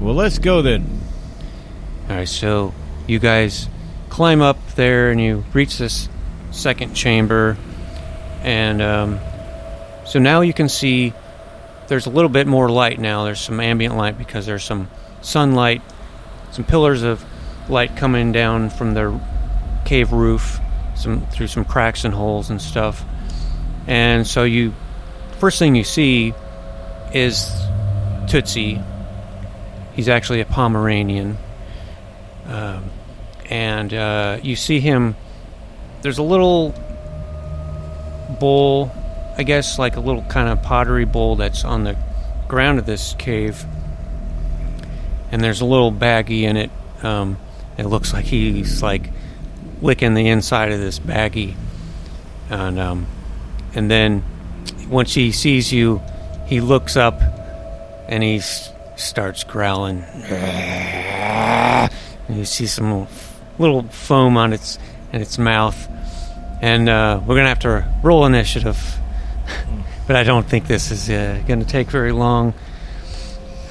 [0.00, 1.00] Well, let's go then.
[2.08, 2.72] All right, so
[3.08, 3.68] you guys
[4.08, 6.08] climb up there and you reach this
[6.52, 7.56] second chamber,
[8.42, 9.18] and um,
[10.06, 11.12] so now you can see
[11.88, 13.24] there's a little bit more light now.
[13.24, 14.88] There's some ambient light because there's some
[15.20, 15.82] sunlight,
[16.52, 17.24] some pillars of
[17.68, 19.20] light coming down from the
[19.84, 20.61] cave roof,
[20.94, 23.04] some through some cracks and holes and stuff.
[23.88, 24.74] And so you,
[25.38, 26.34] first thing you see
[27.12, 27.50] is
[28.28, 28.80] Tootsie.
[29.98, 31.37] He's actually a Pomeranian.
[32.46, 32.84] Um,
[33.50, 35.16] and uh, you see him.
[36.02, 36.72] There's a little
[38.38, 38.92] bowl,
[39.37, 41.96] I guess, like a little kind of pottery bowl that's on the
[42.46, 43.64] ground of this cave.
[45.32, 46.70] And there's a little baggie in it.
[47.02, 47.37] Um,
[47.76, 49.11] it looks like he's like
[49.82, 51.56] licking the inside of this baggie.
[52.50, 53.08] And um,
[53.74, 54.22] and then
[54.88, 56.00] once he sees you,
[56.46, 57.20] he looks up
[58.08, 60.02] and he s- starts growling.
[60.02, 61.90] And
[62.37, 63.08] you see some little,
[63.58, 64.78] little foam on its
[65.12, 65.88] in its mouth,
[66.61, 68.78] and uh, we're gonna have to roll initiative.
[70.06, 72.52] but I don't think this is uh, gonna take very long.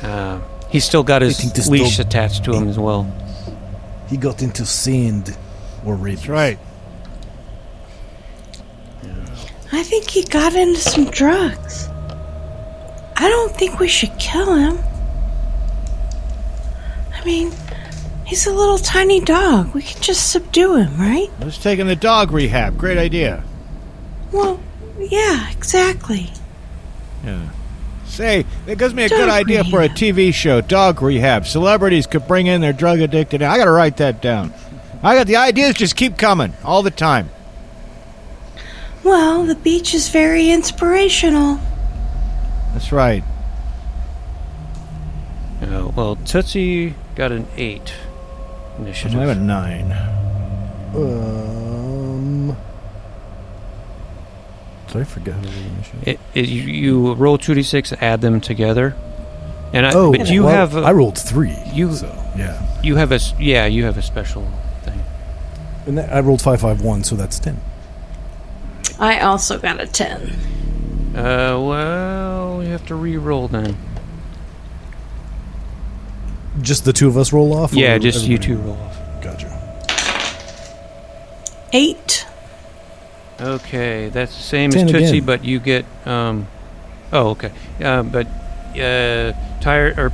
[0.02, 3.06] Uh, he's still got his this leash dog- attached to him as well.
[4.10, 5.38] He got into sand
[5.86, 6.22] or rabies.
[6.22, 6.60] That's right.
[9.72, 11.90] I think he got into some drugs.
[13.20, 14.80] I don't think we should kill him.
[17.28, 17.52] I mean,
[18.26, 19.74] he's a little tiny dog.
[19.74, 21.28] We can just subdue him, right?
[21.42, 22.78] Let's take him to dog rehab.
[22.78, 23.44] Great idea.
[24.32, 24.62] Well,
[24.98, 26.32] yeah, exactly.
[27.26, 27.50] Yeah.
[28.06, 29.90] Say, that gives me a good Dog idea for a.
[29.90, 31.46] TV show, Dog Rehab.
[31.46, 33.42] Celebrities could bring in their drug addicted.
[33.42, 34.54] I got to write that down.
[35.04, 37.30] I got the ideas just keep coming all the time.
[39.04, 41.60] Well, the beach is very inspirational.
[42.72, 43.26] That's right.
[45.62, 47.94] Uh, well, Tootsie got an eight
[48.80, 49.92] I have a nine.
[50.96, 52.56] Um,
[54.88, 56.08] So I forget how to roll initiative.
[56.08, 58.96] It, it, you, you roll two d six, add them together,
[59.74, 61.56] and I, oh, but you well, have a, I rolled three.
[61.74, 64.48] you- so yeah, you have a s- yeah you have a special
[64.84, 65.02] thing.
[65.88, 67.60] and that, I rolled five five one, so that's ten.
[69.00, 70.22] I also got a 10.
[71.16, 73.78] Uh, well, you have to re-roll then.
[76.62, 77.74] Just the two of us roll off.
[77.74, 78.98] Yeah, or just you everybody two roll off.
[79.22, 79.54] Gotcha.
[81.74, 82.26] 8.
[83.40, 85.26] Okay, that's the same Ten as Tootsie, again.
[85.26, 86.48] but you get um.
[87.14, 87.52] Oh, okay.
[87.82, 88.28] Uh, but
[88.80, 90.12] uh, tire or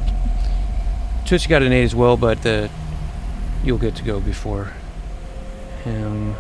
[1.26, 2.68] Tootsie got an eight as well, but uh,
[3.64, 4.74] you'll get to go before
[5.84, 6.36] him.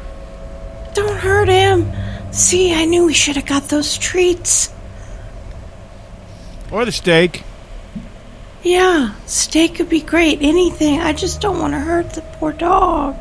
[0.93, 1.91] Don't hurt him.
[2.31, 4.73] See, I knew we should have got those treats.
[6.71, 7.43] Or the steak.
[8.63, 10.39] Yeah, steak would be great.
[10.41, 11.01] Anything.
[11.01, 13.15] I just don't want to hurt the poor dog.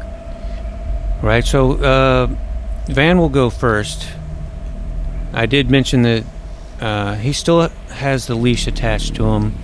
[1.22, 1.44] Right.
[1.44, 2.28] So uh,
[2.87, 4.07] Van will go first.
[5.33, 6.24] I did mention that
[6.81, 9.55] uh, he still has the leash attached to him,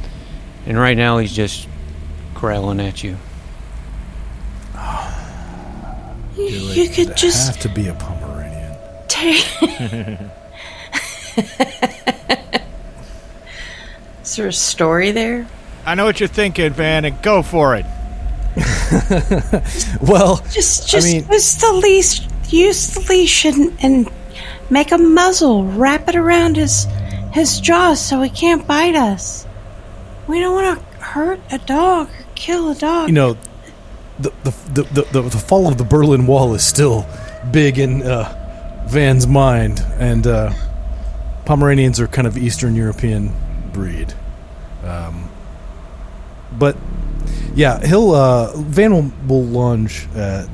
[0.66, 1.68] and right now he's just
[2.34, 3.16] growling at you.
[6.36, 8.76] You, you could just have to be a Pomeranian.
[9.08, 9.44] take.
[14.22, 15.48] Is there a story there?
[15.88, 17.86] I know what you're thinking, Van, and go for it.
[20.02, 22.20] Well, Just, I just mean- use the leash.
[22.50, 24.10] Use the leash and, and
[24.68, 25.64] make a muzzle.
[25.64, 26.86] Wrap it around his
[27.32, 29.46] his jaws so he can't bite us.
[30.26, 33.08] We don't want to hurt a dog or kill a dog.
[33.08, 33.36] you know,
[34.18, 37.06] the the, the the the the fall of the Berlin Wall is still
[37.50, 40.52] big in uh, Van's mind, and uh,
[41.44, 43.32] Pomeranians are kind of Eastern European
[43.72, 44.12] breed.
[44.84, 45.27] Um,
[46.58, 46.76] but
[47.54, 50.48] yeah, he'll uh, Van will, will lunge at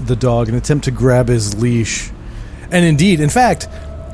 [0.00, 2.10] the dog and attempt to grab his leash,
[2.70, 3.68] and indeed, in fact.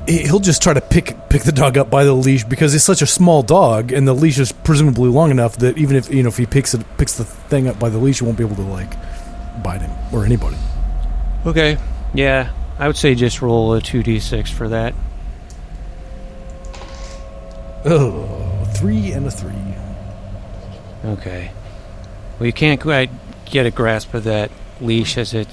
[0.07, 2.83] he- He'll just try to pick pick the dog up by the leash because it's
[2.85, 6.23] such a small dog, and the leash is presumably long enough that even if you
[6.23, 8.45] know if he picks it picks the thing up by the leash, he won't be
[8.45, 8.91] able to like
[9.63, 10.57] bite him or anybody.
[11.45, 11.77] Okay.
[12.15, 14.95] Yeah, I would say just roll a two d six for that.
[17.85, 19.53] Oh, three and a three.
[21.05, 21.51] Okay.
[22.39, 23.11] Well, you can't quite
[23.45, 25.49] get a grasp of that leash as it,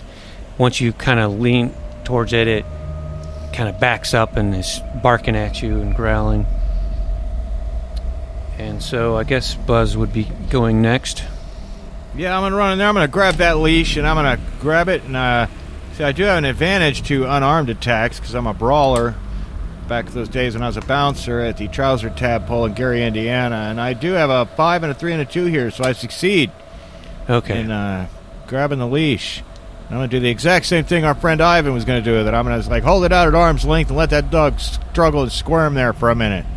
[0.58, 2.66] once you kind of lean towards it, it
[3.54, 6.46] kind of backs up and is barking at you and growling.
[8.58, 11.24] And so I guess Buzz would be going next.
[12.16, 12.88] Yeah, I'm gonna run in there.
[12.88, 15.04] I'm gonna grab that leash and I'm gonna grab it.
[15.04, 15.48] And uh,
[15.94, 19.16] see, I do have an advantage to unarmed attacks because I'm a brawler.
[19.88, 23.68] Back those days when I was a bouncer at the Trouser Tadpole in Gary, Indiana,
[23.70, 25.92] and I do have a five and a three and a two here, so I
[25.92, 26.50] succeed
[27.30, 27.60] Okay.
[27.62, 28.08] in uh,
[28.48, 29.44] grabbing the leash.
[29.88, 32.24] I'm gonna do the exact same thing our friend Ivan was gonna do.
[32.24, 35.22] That I'm gonna like hold it out at arm's length and let that dog struggle
[35.22, 36.48] and squirm there for a minute.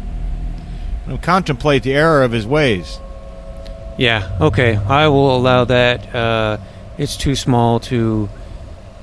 [1.07, 2.99] And contemplate the error of his ways.
[3.99, 4.77] Yeah, okay.
[4.77, 6.15] I will allow that.
[6.15, 6.57] Uh,
[6.97, 8.31] it's too small to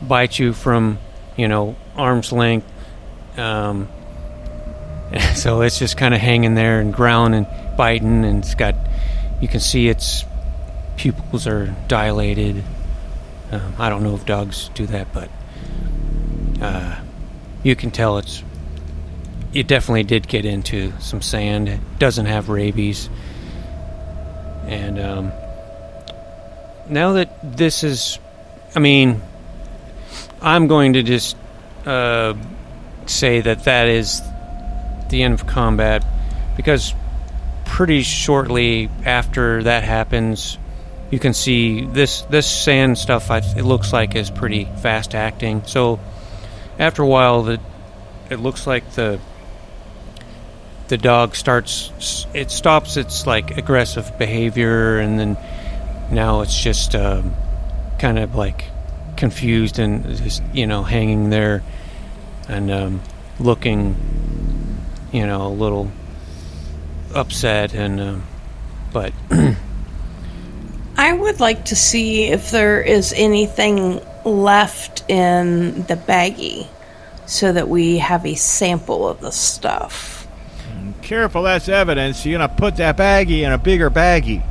[0.02, 0.98] bite you from,
[1.38, 2.66] you know, arm's length.
[3.38, 3.88] Um,
[5.36, 7.48] so it's just kind of hanging there and growling and
[7.78, 8.76] biting, and it's got,
[9.42, 10.26] you can see its
[10.98, 12.64] pupils are dilated.
[13.52, 15.30] Um, I don't know if dogs do that, but
[16.62, 17.00] uh,
[17.64, 18.44] you can tell it's.
[19.54, 21.70] It definitely did get into some sand.
[21.70, 23.10] It doesn't have rabies.
[24.68, 25.32] And um,
[26.90, 28.20] now that this is,
[28.76, 29.22] I mean,
[30.42, 31.38] I'm going to just
[31.86, 32.34] uh,
[33.06, 34.22] say that that is
[35.10, 36.06] the end of combat
[36.56, 36.94] because
[37.66, 40.58] pretty shortly after that happens,
[41.12, 43.30] you can see this this sand stuff.
[43.30, 45.64] It looks like is pretty fast acting.
[45.66, 46.00] So
[46.80, 47.60] after a while, the
[48.30, 49.20] it looks like the
[50.88, 55.38] the dog starts it stops its like aggressive behavior and then
[56.12, 57.34] now it's just um,
[57.98, 58.66] kind of like
[59.18, 61.64] confused and just you know hanging there
[62.48, 63.02] and um,
[63.40, 63.96] looking
[65.16, 65.90] you know a little
[67.14, 68.24] upset and um,
[68.92, 69.14] but
[70.98, 76.68] I would like to see if there is anything left in the baggie
[77.26, 80.28] so that we have a sample of the stuff.
[81.02, 82.26] Careful, that's evidence.
[82.26, 84.44] You're gonna put that baggie in a bigger baggie.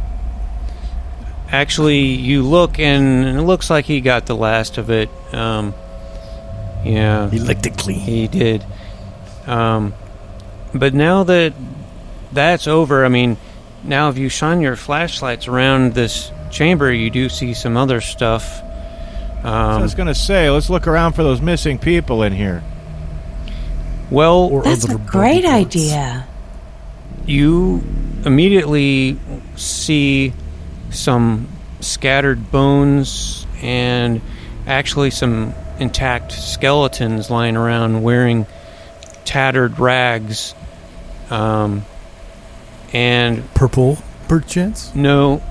[1.51, 5.75] actually you look and it looks like he got the last of it um,
[6.85, 8.01] yeah He licked it clean.
[8.01, 8.65] He did.
[9.47, 9.93] Um,
[10.75, 11.55] but now that
[12.33, 13.37] that's over, I mean,
[13.83, 18.59] now if you shine your flashlights around this chamber, you do see some other stuff.
[19.43, 22.63] So I Um, was gonna say, let's look around for those missing people in here.
[24.11, 25.57] Well, Or That's a great parts.
[25.77, 26.25] idea.
[27.27, 27.83] you
[28.27, 29.19] immediately
[29.57, 30.33] see
[30.91, 31.49] some
[31.81, 34.21] scattered bones and
[34.67, 38.47] actually some intact skeletons lying around wearing
[39.25, 40.55] tattered rags.
[41.31, 41.85] Um,
[42.93, 43.99] and Purple,
[44.29, 44.95] perchance?
[44.95, 45.43] no,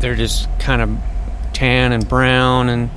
[0.00, 0.98] they're just kind of
[1.52, 2.68] tan and brown.
[2.68, 2.90] And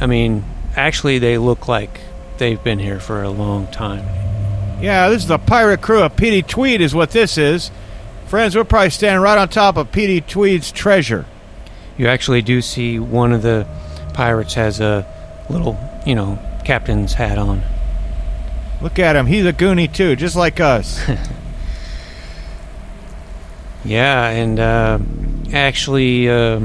[0.00, 0.44] I mean,
[0.76, 2.00] actually, they look like
[2.38, 4.04] they've been here for a long time.
[4.82, 7.70] Yeah, this is the pirate crew of Petey Tweed, is what this is.
[8.26, 11.26] Friends, we're probably standing right on top of Petey Tweed's treasure.
[11.96, 13.66] You actually do see one of the
[14.14, 15.06] pirates has a
[15.48, 17.62] little, you know, captain's hat on.
[18.84, 19.26] Look at him.
[19.26, 21.00] He's a Goonie, too, just like us.
[23.84, 24.98] Yeah, and uh,
[25.52, 26.60] actually, uh,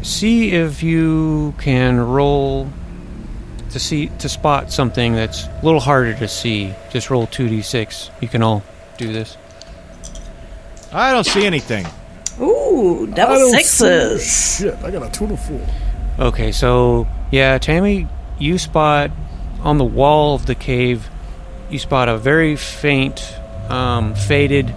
[0.00, 2.70] see if you can roll
[3.70, 6.74] to see to spot something that's a little harder to see.
[6.90, 8.10] Just roll two d six.
[8.22, 8.62] You can all
[8.96, 9.36] do this.
[10.92, 11.86] I don't see anything.
[12.40, 14.56] Ooh, double sixes.
[14.58, 15.66] Shit, I got a two total four.
[16.18, 18.08] Okay, so yeah, Tammy,
[18.38, 19.10] you spot
[19.62, 21.08] on the wall of the cave.
[21.70, 23.22] You spot a very faint,
[23.68, 24.74] um, faded.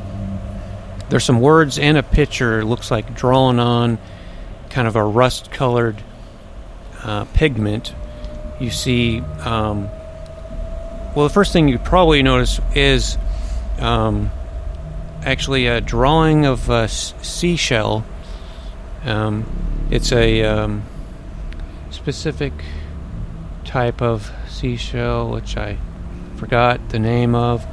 [1.09, 2.63] There's some words and a picture.
[2.63, 3.97] Looks like drawn on
[4.69, 6.01] kind of a rust-colored
[7.03, 7.93] uh, pigment.
[8.59, 9.19] You see.
[9.19, 9.89] Um,
[11.15, 13.17] well, the first thing you probably notice is
[13.77, 14.31] um,
[15.23, 18.03] actually a drawing of a s- seashell.
[19.05, 19.45] Um,
[19.91, 20.83] it's a um,
[21.91, 22.53] specific
[23.63, 24.31] type of
[24.63, 25.77] seashell, which I
[26.37, 27.67] forgot the name of,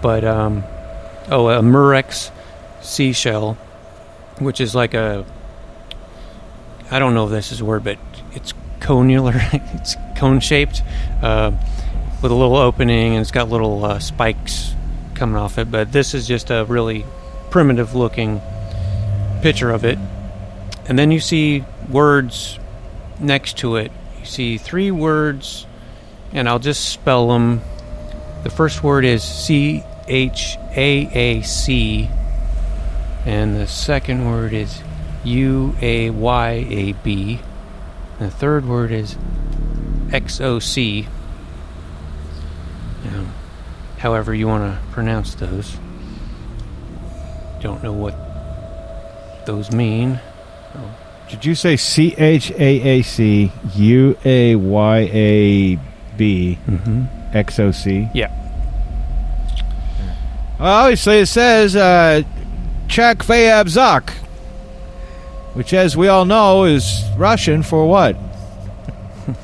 [0.00, 0.64] but um,
[1.28, 2.30] oh, a Murex
[2.80, 3.58] seashell,
[4.38, 5.26] which is like a
[6.90, 7.98] I don't know if this is a word, but
[8.32, 9.34] it's conular,
[9.74, 10.82] it's cone shaped,
[11.20, 11.50] uh,
[12.22, 14.74] with a little opening, and it's got little uh, spikes
[15.14, 15.70] coming off it.
[15.70, 17.04] But this is just a really
[17.50, 18.40] primitive looking
[19.42, 19.98] picture of it,
[20.88, 22.58] and then you see words
[23.20, 23.92] next to it.
[24.18, 25.66] You see three words,
[26.32, 27.60] and I'll just spell them.
[28.42, 32.08] The first word is C H A A C,
[33.24, 34.82] and the second word is
[35.24, 37.40] U A Y A B,
[38.18, 39.16] and the third word is
[40.12, 41.06] X O C.
[44.02, 45.76] However, you want to pronounce those.
[47.60, 48.16] Don't know what
[49.46, 50.18] those mean.
[51.30, 55.82] Did you say C H A A C U A Y A B
[56.18, 57.04] Mm-hmm.
[57.36, 58.08] X O C?
[58.14, 58.30] Yeah.
[60.58, 62.22] Well, obviously it says uh,
[62.88, 64.10] Chak Fayab Zak,
[65.54, 68.16] which, as we all know, is Russian for what?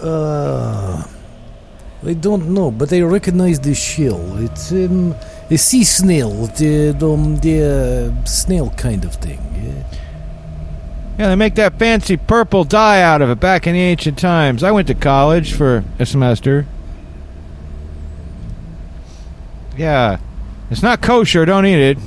[0.00, 1.06] Uh,
[2.04, 4.36] I don't know, but I recognize the shell.
[4.38, 5.14] It's um,
[5.48, 9.38] a sea snail, the, um, the uh, snail kind of thing.
[9.54, 9.84] yeah.
[11.18, 14.62] Yeah, they make that fancy purple dye out of it back in the ancient times.
[14.62, 16.66] I went to college for a semester.
[19.76, 20.18] Yeah.
[20.70, 21.98] It's not kosher, don't eat it.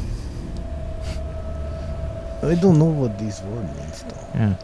[2.41, 4.29] I don't know what this word means, though.
[4.35, 4.55] Yeah.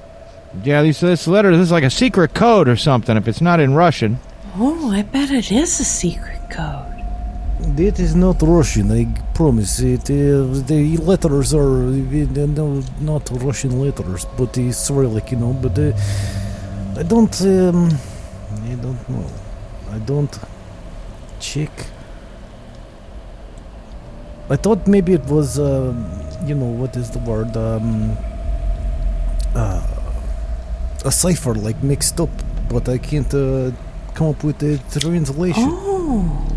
[0.63, 3.59] Yeah, these, this letter, this is like a secret code or something if it's not
[3.59, 4.19] in Russian.
[4.55, 6.90] Oh, I bet it is a secret code.
[7.61, 9.79] That is not Russian, I promise.
[9.79, 15.53] It, uh, the letters are uh, no, not Russian letters, but it's Cyrillic, you know.
[15.53, 15.93] But uh,
[16.99, 17.89] I don't, um,
[18.63, 19.25] I don't know.
[19.91, 20.39] I don't
[21.39, 21.71] check.
[24.49, 26.05] I thought maybe it was, um,
[26.45, 27.55] you know, what is the word?
[27.55, 28.17] Um,
[29.55, 29.81] uh,
[31.05, 32.29] a cipher, like mixed up,
[32.69, 33.71] but I can't uh,
[34.13, 35.69] come up with the translation.
[35.69, 36.50] Oh,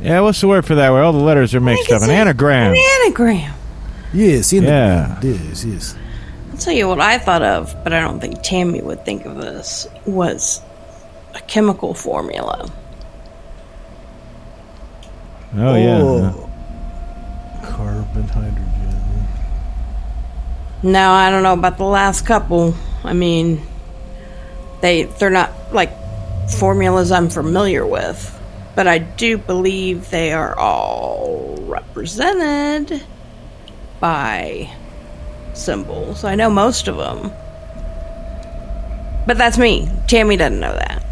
[0.00, 2.02] Yeah, what's the word for that where all the letters are mixed up?
[2.02, 2.72] An anagram.
[2.72, 3.54] an anagram.
[4.12, 5.18] Yes, in Yeah.
[5.22, 5.96] Yes, yes.
[6.50, 9.36] I'll tell you what I thought of, but I don't think Tammy would think of
[9.36, 10.62] this, was
[11.34, 12.70] a chemical formula.
[15.56, 15.98] Oh, yeah.
[16.02, 16.50] Oh.
[17.64, 18.68] Carbon, hydrogen.
[20.82, 22.74] No, I don't know about the last couple.
[23.02, 23.60] I mean,
[24.80, 25.90] they they're not like
[26.58, 28.37] formulas I'm familiar with,
[28.78, 33.02] but I do believe they are all represented
[33.98, 34.70] by
[35.52, 36.22] symbols.
[36.22, 37.32] I know most of them.
[39.26, 39.90] But that's me.
[40.06, 41.04] Tammy doesn't know that.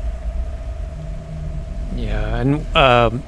[1.96, 3.24] Yeah, and um,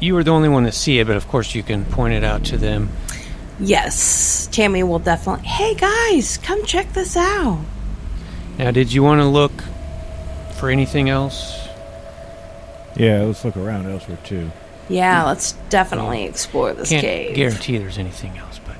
[0.00, 2.24] you were the only one to see it, but of course you can point it
[2.24, 2.88] out to them.
[3.60, 5.46] Yes, Tammy will definitely.
[5.46, 7.60] Hey guys, come check this out.
[8.58, 9.52] Now, did you want to look
[10.58, 11.55] for anything else?
[12.96, 14.50] Yeah, let's look around elsewhere too.
[14.88, 17.34] Yeah, let's definitely explore this Can't cave.
[17.36, 18.76] guarantee there's anything else, but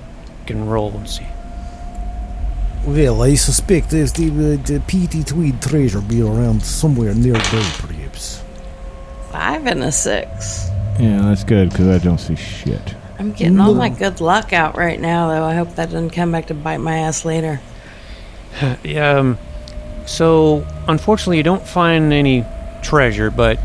[0.47, 1.27] can roll and see.
[2.87, 7.41] Well, I suspect there's the, uh, the Petey Tweed treasure be around somewhere nearby,
[7.79, 8.43] perhaps.
[9.33, 10.69] Five and a six.
[11.01, 12.95] Yeah, that's good because I don't see shit.
[13.19, 15.43] I'm getting all my good luck out right now, though.
[15.45, 17.61] I hope that doesn't come back to bite my ass later.
[18.85, 19.39] Yeah, um,
[20.07, 22.45] so unfortunately, you don't find any
[22.83, 23.59] treasure, but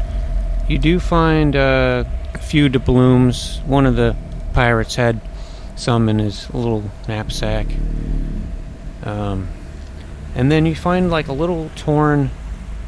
[0.71, 3.59] you do find uh, a few doubloons.
[3.65, 4.15] One of the
[4.53, 5.19] pirates had
[5.75, 7.67] some in his little knapsack.
[9.03, 9.49] Um,
[10.33, 12.29] and then you find like a little torn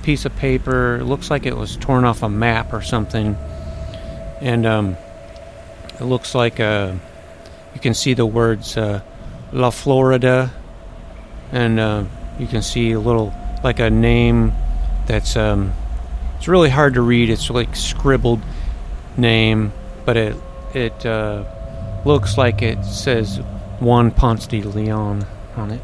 [0.02, 0.96] piece of paper.
[0.96, 3.36] It looks like it was torn off a map or something.
[4.40, 4.96] And um,
[6.00, 6.94] it looks like uh,
[7.74, 9.02] you can see the words uh,
[9.52, 10.54] La Florida
[11.52, 12.06] and uh,
[12.40, 14.54] you can see a little like a name
[15.06, 15.74] that's um,
[16.44, 17.30] it's really hard to read.
[17.30, 18.42] It's like scribbled
[19.16, 19.72] name,
[20.04, 20.36] but it
[20.74, 21.46] it uh,
[22.04, 23.40] looks like it says
[23.80, 25.26] Juan Ponce de Leon
[25.56, 25.80] on it.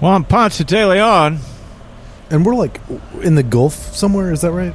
[0.00, 1.40] Juan Ponce de Leon.
[2.30, 2.80] And we're like
[3.20, 4.74] in the Gulf somewhere, is that right?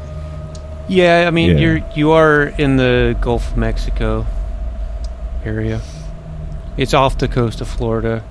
[0.88, 1.58] Yeah, I mean Yeah.
[1.58, 4.28] you're you are in the Gulf of Mexico
[5.44, 5.82] area.
[6.78, 8.24] It's off the coast of Florida.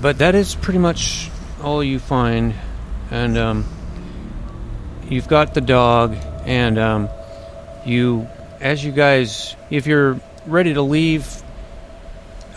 [0.00, 1.30] But that is pretty much
[1.62, 2.54] all you find,
[3.10, 3.64] and um,
[5.08, 7.08] you've got the dog, and um,
[7.86, 8.28] you,
[8.60, 11.42] as you guys, if you're ready to leave,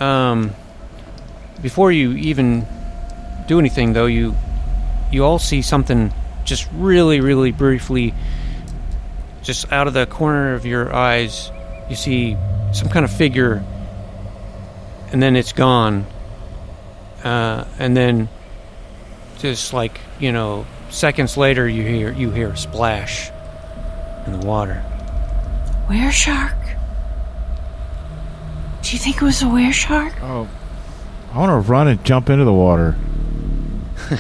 [0.02, 0.52] um,
[1.62, 2.68] before you even
[3.48, 4.36] do anything, though, you
[5.12, 6.14] you all see something
[6.44, 8.14] just really, really briefly,
[9.44, 11.52] just out of the corner of your eyes.
[11.90, 12.38] You see
[12.74, 13.64] some kind of figure,
[15.12, 16.06] and then it's gone.
[17.24, 18.30] Uh, and then,
[19.40, 23.30] just like you know, seconds later, you hear you hear a splash
[24.26, 24.84] in the water.
[25.90, 26.56] Were shark?
[28.82, 30.14] Do you think it was a were shark?
[30.22, 30.48] Oh,
[31.34, 32.96] I want to run and jump into the water.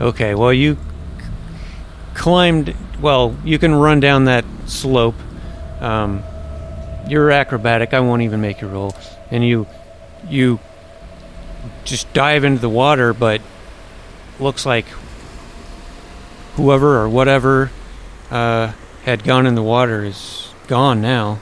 [0.00, 0.76] Okay, well you
[2.14, 2.74] climbed.
[3.00, 5.14] Well, you can run down that slope.
[5.80, 6.22] Um,
[7.08, 7.94] you're acrobatic.
[7.94, 8.94] I won't even make you roll.
[9.30, 9.66] And you,
[10.28, 10.58] you,
[11.84, 13.12] just dive into the water.
[13.12, 13.40] But
[14.40, 14.86] looks like
[16.56, 17.70] whoever or whatever
[18.30, 18.72] uh,
[19.04, 21.40] had gone in the water is gone now.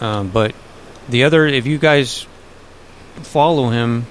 [0.00, 0.54] Um, but
[1.08, 2.26] the other, if you guys
[3.16, 4.06] follow him,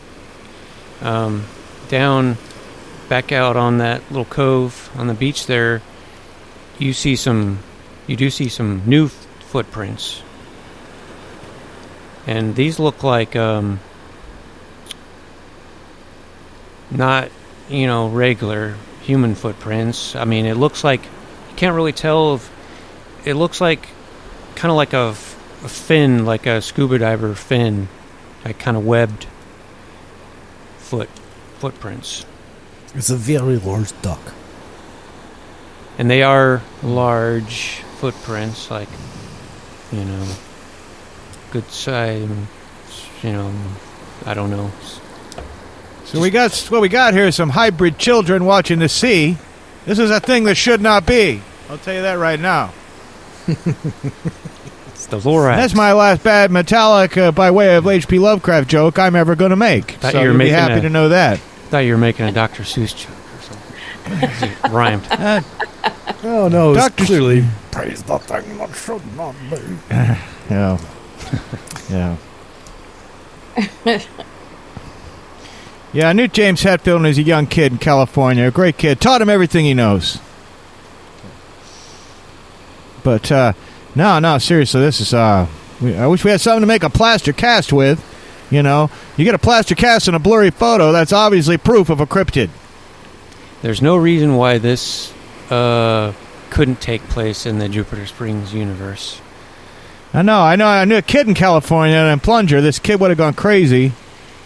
[1.02, 1.46] um,
[1.88, 2.38] down
[3.08, 5.82] back out on that little cove on the beach there
[6.78, 7.60] you see some
[8.06, 10.22] you do see some new f- footprints
[12.26, 13.80] and these look like um
[16.92, 17.30] not
[17.70, 20.16] you know regular human footprints.
[20.16, 22.52] I mean it looks like you can't really tell if
[23.26, 23.88] it looks like
[24.56, 27.88] kind of like a, f- a fin like a scuba diver fin
[28.46, 29.26] like kind of webbed
[30.78, 31.10] foot
[31.60, 32.26] footprints.
[32.96, 34.34] It's a very large duck.
[35.98, 38.90] and they are large footprints like
[39.92, 40.26] you know
[41.52, 42.30] good size
[43.24, 43.52] you know
[44.26, 44.72] i don't know
[46.08, 49.38] So we got what we got here is some hybrid children watching the sea.
[49.86, 51.42] This is a thing that should not be.
[51.70, 52.72] I'll tell you that right now.
[53.48, 58.20] it's the lorax That's my last bad Metallica uh, by way of H.P.
[58.20, 59.92] Lovecraft joke I'm ever going to make.
[59.92, 61.40] Thought so you were you'll be happy a- to know that.
[61.40, 65.06] thought you were making a dr seuss joke or something it rhymed
[66.24, 67.06] Oh no, it's Dr.
[67.06, 69.58] clearly praise the thing that should not be.
[70.50, 70.78] Yeah.
[71.90, 72.18] yeah.
[75.94, 78.48] Yeah, I knew James Hetfield when he was a young kid in California.
[78.48, 79.00] A great kid.
[79.00, 80.20] Taught him everything he knows.
[83.04, 83.54] But, uh,
[83.96, 85.48] no, no, seriously, this is, uh,
[85.82, 88.04] we, I wish we had something to make a plaster cast with.
[88.50, 92.00] You know, you get a plaster cast and a blurry photo, that's obviously proof of
[92.00, 92.50] a cryptid.
[93.62, 95.14] there's no reason why this
[95.50, 96.14] uh
[96.50, 99.20] couldn't take place in the jupiter springs universe
[100.14, 100.66] I know, I know.
[100.66, 102.62] I knew a kid in California and Plunger.
[102.62, 103.92] This kid would have gone crazy.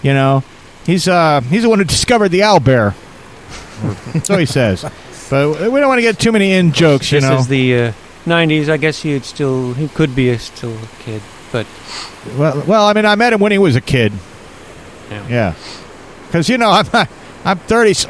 [0.02, 0.44] You know,
[0.86, 2.96] he's uh he's the one who discovered the owl bear.
[4.24, 4.86] so he says.
[5.30, 7.12] But we don't want to get too many in jokes.
[7.12, 7.38] You this know.
[7.38, 7.94] is the uh,
[8.26, 11.66] 90s i guess he'd still he could be a, still a kid but
[12.38, 14.14] well, well, I mean, I met him when he was a kid.
[15.10, 15.28] Yeah.
[15.28, 15.56] Yeah.
[16.28, 17.10] Because you know, I'm not,
[17.44, 18.08] I'm 30,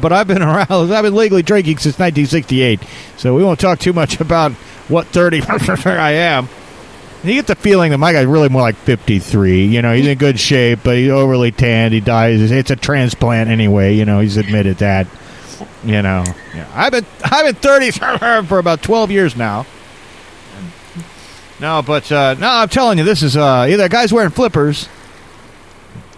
[0.00, 0.92] but I've been around.
[0.92, 2.80] I've been legally drinking since 1968.
[3.16, 4.52] So we won't talk too much about
[4.88, 5.42] what 30
[5.86, 6.48] I am.
[7.24, 9.64] And you get the feeling that my guy's really more like 53.
[9.64, 11.94] You know, he's in good shape, but he's overly tanned.
[11.94, 12.50] He dies.
[12.50, 13.94] It's a transplant anyway.
[13.94, 15.06] You know, he's admitted that.
[15.82, 16.22] You know,
[16.54, 16.70] yeah.
[16.74, 17.90] I've been I've been 30
[18.46, 19.64] for about 12 years now.
[21.60, 24.86] No, but uh, no, I'm telling you, this is uh, either a guy's wearing flippers,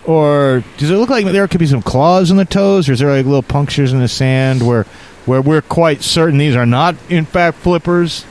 [0.05, 2.99] or does it look like there could be some claws in the toes, or is
[2.99, 4.87] there like little punctures in the sand where
[5.25, 8.25] where we're quite certain these are not in fact flippers,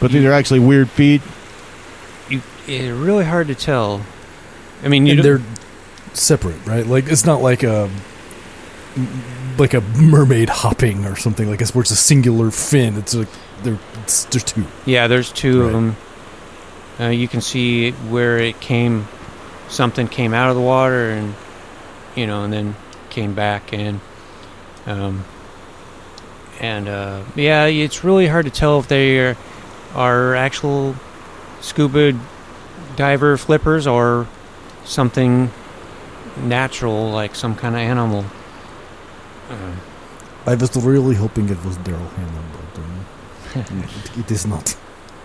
[0.00, 1.20] but these are actually weird feet.
[2.66, 4.02] It's really hard to tell.
[4.84, 5.42] I mean, and they're
[6.12, 6.86] separate, right?
[6.86, 7.90] Like it's not like a
[9.58, 12.96] like a mermaid hopping or something like this, where it's a singular fin.
[12.96, 13.28] It's like
[13.62, 14.64] they're it's, there's two.
[14.84, 15.66] Yeah, there's two Right.
[15.66, 15.96] of them.
[16.98, 19.06] Uh, you can see where it came,
[19.68, 21.34] something came out of the water, and
[22.14, 22.74] you know, and then
[23.10, 24.00] came back in.
[24.86, 25.24] Um,
[26.60, 29.36] and uh, yeah, it's really hard to tell if they are,
[29.94, 30.94] are actual
[31.60, 32.18] scuba
[32.96, 34.26] diver flippers or
[34.84, 35.50] something
[36.36, 38.24] natural, like some kind of animal.
[39.48, 39.80] Um,
[40.46, 44.76] I was really hoping it was Daryl Hannah, but um, it, it is not.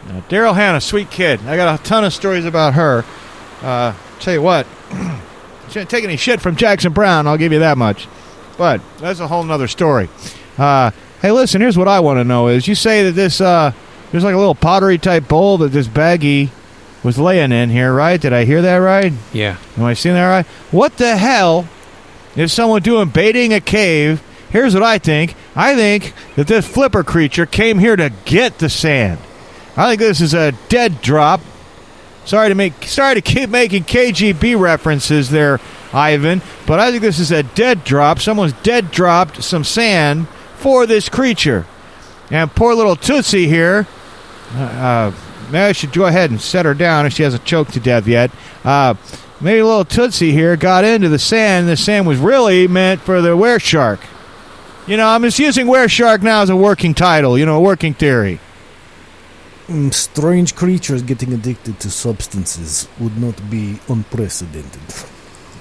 [0.08, 1.40] Uh, Daryl Hannah, sweet kid.
[1.46, 3.06] I got a ton of stories about her.
[3.62, 4.66] Uh, tell you what,
[5.68, 7.28] she didn't take any shit from Jackson Browne.
[7.28, 8.08] I'll give you that much.
[8.58, 10.10] But that's a whole nother story.
[10.58, 10.92] Uh,
[11.22, 11.62] hey, listen.
[11.62, 13.72] Here's what I want to know: is you say that this uh,
[14.12, 16.50] there's like a little pottery type bowl that this baggie
[17.04, 18.20] was laying in here, right?
[18.20, 19.14] Did I hear that right?
[19.34, 19.58] yeah.
[19.78, 20.46] Am I seeing that right?
[20.72, 21.68] What the hell
[22.36, 24.22] is someone doing baiting a cave?
[24.50, 25.36] Here's what I think.
[25.56, 29.20] I think that this flipper creature came here to get the sand.
[29.78, 31.42] I think this is a dead drop.
[32.26, 35.60] Sorry to make sorry to keep making KGB references there,
[35.92, 38.20] Ivan, but I think this is a dead drop.
[38.20, 40.28] Someone's dead dropped some sand
[40.58, 41.66] for this creature.
[42.30, 43.88] And poor little Tootsie here,
[44.54, 45.12] uh,
[45.52, 48.08] maybe I should go ahead and set her down if she hasn't choked to death
[48.08, 48.32] yet.
[48.64, 48.96] Uh,
[49.40, 51.68] maybe a little Tootsie here got into the sand.
[51.68, 54.00] The sand was really meant for the were shark.
[54.88, 57.62] You know, I'm just using were shark now as a working title, you know, a
[57.62, 58.40] working theory.
[59.68, 64.82] Mm, strange creatures getting addicted to substances would not be unprecedented.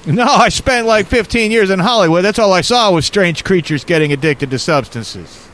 [0.07, 2.25] No, I spent like 15 years in Hollywood.
[2.25, 5.47] That's all I saw was strange creatures getting addicted to substances.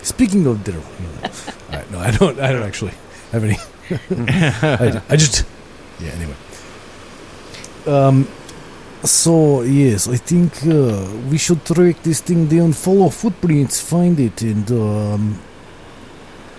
[0.00, 2.40] Speaking of Hannah, all right, no, I don't.
[2.40, 2.92] I don't actually
[3.32, 3.56] have any.
[4.10, 5.44] I, I just,
[6.00, 6.10] yeah.
[6.12, 6.36] Anyway,
[7.86, 8.28] um,
[9.04, 14.42] so yes, I think uh, we should track this thing down, follow footprints, find it,
[14.42, 15.40] and um,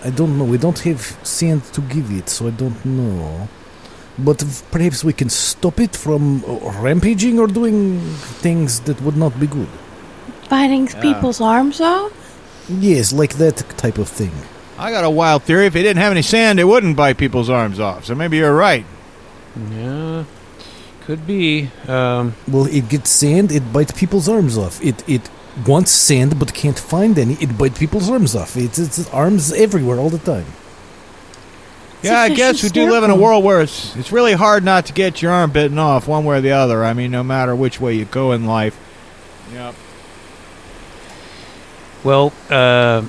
[0.04, 0.44] I don't know.
[0.44, 3.48] We don't have sand to give it, so I don't know.
[4.18, 8.00] But v- perhaps we can stop it from uh, rampaging or doing
[8.42, 9.68] things that would not be good.
[10.50, 12.12] Biting people's arms off?
[12.68, 14.32] Yes, like that type of thing.
[14.78, 15.66] I got a wild theory.
[15.66, 18.04] If it didn't have any sand, it wouldn't bite people's arms off.
[18.04, 18.84] So maybe you're right.
[19.70, 20.24] Yeah,
[21.02, 21.70] could be.
[21.86, 24.82] Um, Well, it gets sand, it bites people's arms off.
[24.82, 25.28] It it
[25.66, 27.34] wants sand but can't find any.
[27.34, 28.56] It bites people's arms off.
[28.56, 30.46] It's, it's arms everywhere all the time.
[31.98, 34.64] It's yeah, I guess we do live in a world where it's, it's really hard
[34.64, 36.82] not to get your arm bitten off one way or the other.
[36.82, 38.76] I mean, no matter which way you go in life.
[39.52, 39.74] Yep.
[42.02, 43.08] well, uh, you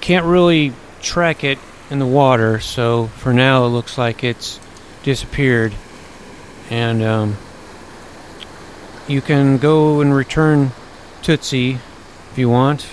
[0.00, 1.58] can't really track it
[1.90, 4.60] in the water, so for now it looks like it's
[5.02, 5.74] disappeared.
[6.70, 7.36] And um,
[9.08, 10.70] you can go and return
[11.22, 11.78] Tootsie
[12.30, 12.86] if you want.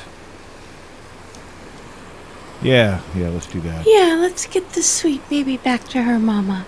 [2.61, 3.85] Yeah, yeah, let's do that.
[3.85, 6.65] Yeah, let's get the sweet baby back to her mama.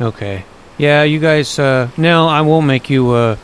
[0.00, 0.44] Okay.
[0.78, 1.58] Yeah, you guys.
[1.58, 3.36] Uh, now I won't make you uh,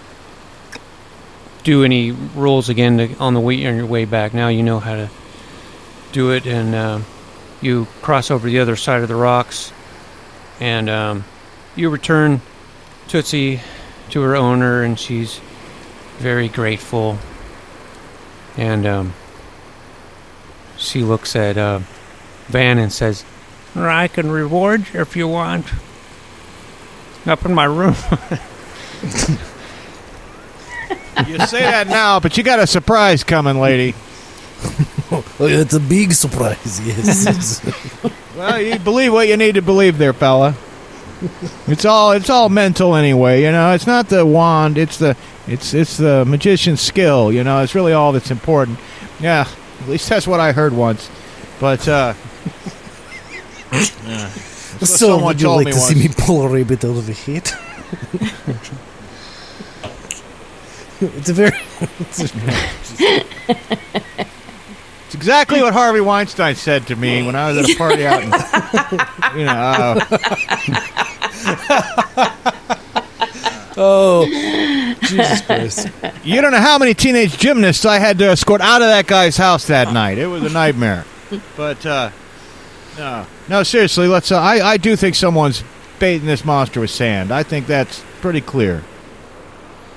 [1.63, 4.35] do any rules again to, on the way on your way back.
[4.35, 5.11] Now you know how to
[6.15, 7.01] do it, and uh,
[7.61, 9.73] you cross over the other side of the rocks,
[10.61, 11.25] and um,
[11.77, 12.41] you return
[13.09, 13.61] Tootsie
[14.11, 15.41] to her owner, and she's
[16.19, 17.19] very grateful.
[18.57, 19.13] And um,
[20.77, 21.81] she looks at uh,
[22.47, 23.25] Van and says,
[23.75, 25.67] "I can reward you if you want."
[27.27, 27.97] Up in my room.
[31.27, 33.95] You say that now, but you got a surprise coming, lady.
[35.15, 37.63] Oh, it's a big surprise, yes.
[38.37, 40.57] Well, you believe what you need to believe there, fella.
[41.69, 43.73] It's all it's all mental anyway, you know.
[43.73, 47.63] It's not the wand, it's the it's it's the magician's skill, you know.
[47.63, 48.81] It's really all that's important.
[49.21, 49.47] Yeah,
[49.83, 51.09] at least that's what I heard once.
[51.61, 52.15] But uh
[53.73, 54.29] yeah.
[54.81, 57.55] So, would you like to see me pull a rabbit out of a hat?
[61.01, 61.53] it's a very.
[62.01, 62.21] It's
[63.01, 63.25] a,
[65.15, 68.21] It's exactly what Harvey Weinstein said to me when I was at a party out
[68.21, 68.33] in,
[69.39, 70.01] you know,
[73.77, 74.27] Oh,
[75.03, 75.89] Jesus Christ!
[76.25, 79.37] you don't know how many teenage gymnasts I had to escort out of that guy's
[79.37, 80.19] house that night.
[80.19, 81.05] It was a nightmare.
[81.57, 82.11] But uh,
[82.99, 84.33] no, no, seriously, let's.
[84.33, 85.63] Uh, I I do think someone's
[86.01, 87.31] baiting this monster with sand.
[87.31, 88.83] I think that's pretty clear.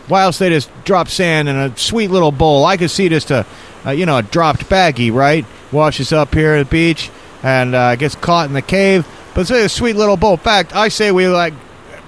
[0.08, 2.66] Why else they just drop sand in a sweet little bowl?
[2.66, 3.46] I could see just a,
[3.88, 5.46] a you know, a dropped baggie, right?
[5.72, 7.10] Washes up here at the beach
[7.42, 9.08] and uh, gets caught in the cave.
[9.34, 10.34] But it's a sweet little boat.
[10.34, 11.54] In fact, I say we like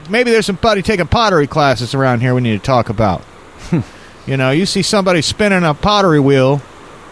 [0.10, 3.24] maybe there's somebody taking pottery classes around here we need to talk about.
[4.28, 6.62] you know, you see somebody spinning a pottery wheel,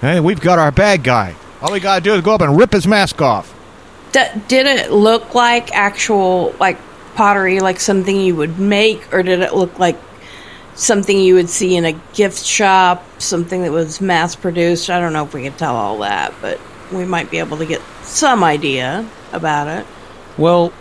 [0.01, 1.35] and we've got our bad guy.
[1.61, 3.53] All we gotta do is go up and rip his mask off.
[4.11, 6.77] D- did it look like actual like
[7.15, 9.97] pottery, like something you would make, or did it look like
[10.77, 14.89] something you would see in a gift shop, something that was mass produced?
[14.89, 16.59] I don't know if we could tell all that, but
[16.91, 19.85] we might be able to get some idea about it.
[20.37, 20.71] Well,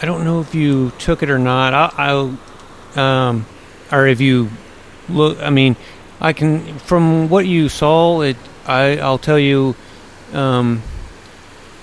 [0.00, 1.74] I don't know if you took it or not.
[1.74, 2.36] I,
[2.96, 3.46] I um,
[3.92, 4.48] or if you
[5.08, 5.38] look.
[5.40, 5.76] I mean,
[6.20, 8.22] I can from what you saw.
[8.22, 8.36] It.
[8.66, 8.98] I.
[8.98, 9.74] I'll tell you.
[10.32, 10.82] Um,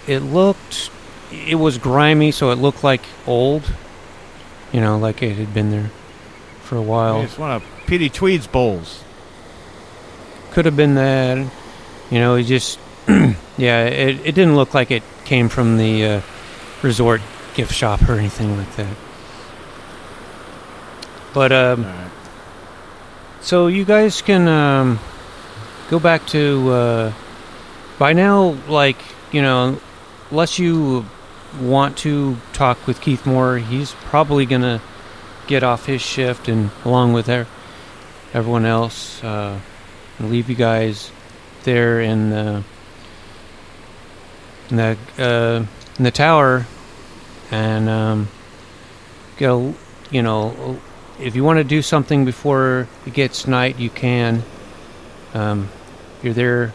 [0.07, 0.89] it looked.
[1.31, 3.63] It was grimy, so it looked like old.
[4.71, 5.91] You know, like it had been there
[6.63, 7.21] for a while.
[7.21, 9.03] It's one of Petey Tweed's bowls.
[10.51, 11.37] Could have been that.
[12.09, 12.79] You know, it just.
[13.07, 14.19] yeah, it.
[14.25, 16.21] It didn't look like it came from the uh,
[16.81, 17.21] resort
[17.53, 18.95] gift shop or anything like that.
[21.33, 22.11] But um,
[23.41, 24.99] so you guys can um,
[25.89, 27.13] go back to uh,
[27.97, 28.57] by now.
[28.67, 28.97] Like
[29.31, 29.79] you know,
[30.29, 31.05] unless you
[31.59, 34.81] want to talk with Keith Moore, he's probably gonna
[35.47, 37.47] get off his shift and along with er-
[38.33, 39.59] everyone else, uh,
[40.19, 41.11] leave you guys
[41.63, 42.63] there in the
[44.69, 45.65] in the uh,
[45.97, 46.65] in the tower
[47.51, 48.27] and um,
[49.37, 49.75] go.
[50.11, 50.79] You know,
[51.19, 54.43] if you want to do something before it gets night, you can.
[55.33, 55.69] Um,
[56.21, 56.71] you're there.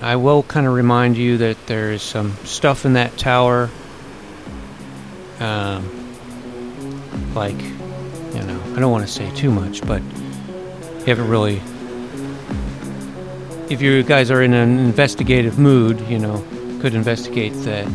[0.00, 3.68] I will kind of remind you that there's some stuff in that tower.
[5.40, 5.97] Um,
[7.34, 11.60] like, you know, I don't want to say too much, but you haven't really.
[13.70, 16.44] If you guys are in an investigative mood, you know,
[16.80, 17.86] could investigate that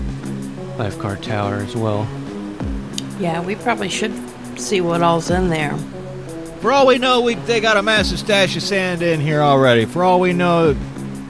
[0.78, 2.08] lifeguard tower as well.
[3.20, 4.14] Yeah, we probably should
[4.60, 5.76] see what all's in there.
[6.62, 9.86] For all we know, we they got a massive stash of sand in here already.
[9.86, 10.76] For all we know,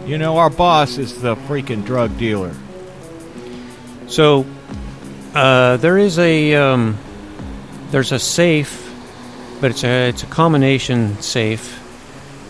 [0.06, 2.54] you know, our boss is the freaking drug dealer.
[4.08, 4.46] So,
[5.34, 6.98] uh, there is a um,
[7.94, 8.92] there's a safe,
[9.62, 11.80] but it's a it's a combination safe,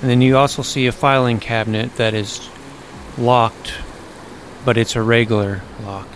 [0.01, 2.49] and then you also see a filing cabinet that is
[3.17, 3.73] locked,
[4.63, 6.07] but it's a regular lock.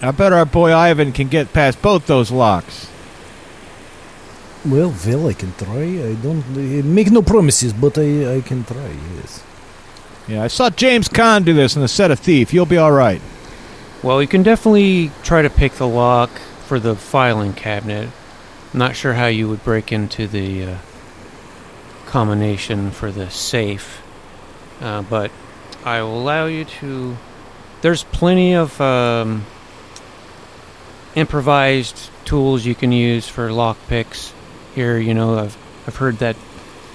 [0.00, 2.88] I bet our boy Ivan can get past both those locks.
[4.64, 5.82] Well, well, I can try.
[5.82, 8.94] I don't uh, make no promises, but I, I can try.
[9.16, 9.42] Yes.
[10.28, 12.54] Yeah, I saw James Caan do this in the set of Thief.
[12.54, 13.20] You'll be all right.
[14.04, 16.30] Well, you can definitely try to pick the lock
[16.66, 18.10] for the filing cabinet.
[18.72, 20.78] I'm not sure how you would break into the uh,
[22.06, 24.02] combination for the safe,
[24.80, 25.30] uh, but
[25.84, 27.16] I will allow you to.
[27.82, 29.46] There's plenty of um,
[31.14, 34.32] improvised tools you can use for lock picks.
[34.74, 35.56] Here, you know, I've
[35.86, 36.36] I've heard that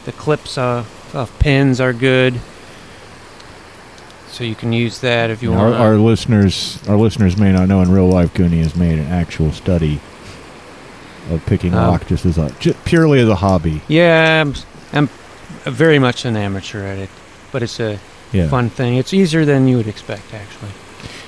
[0.04, 2.40] the clips uh, of pins are good,
[4.32, 5.76] so you can use that if you our, want.
[5.76, 9.52] our listeners, our listeners may not know in real life, Goonie has made an actual
[9.52, 10.00] study
[11.30, 11.92] of picking um, Oh.
[11.92, 13.82] lock just as a ju- purely as a hobby.
[13.88, 14.54] Yeah, I'm,
[14.94, 15.10] I'm
[15.66, 17.10] very much an amateur at it,
[17.52, 18.00] but it's a
[18.32, 18.96] Yeah, fun thing.
[18.98, 20.72] It's easier than you would expect, actually.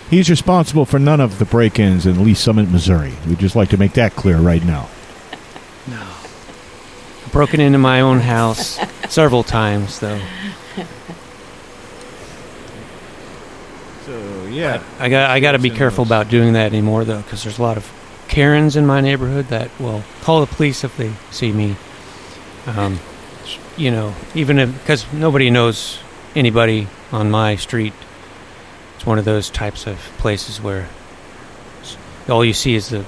[0.09, 3.13] he's responsible for none of the break-ins in Lee's Summit, Missouri.
[3.27, 4.87] We'd just like to make that clear right now.
[5.87, 6.01] No.
[7.31, 8.79] Broken into my own house
[9.09, 10.21] several times, though.
[14.05, 17.43] So yeah, I got I got to be careful about doing that anymore, though, because
[17.43, 17.91] there's a lot of
[18.27, 21.75] Karens in my neighborhood that will call the police if they see me.
[22.65, 22.99] Um,
[23.77, 25.99] you know, even if because nobody knows
[26.35, 27.93] anybody on my street.
[28.95, 30.87] It's one of those types of places where
[32.29, 33.05] all you see is the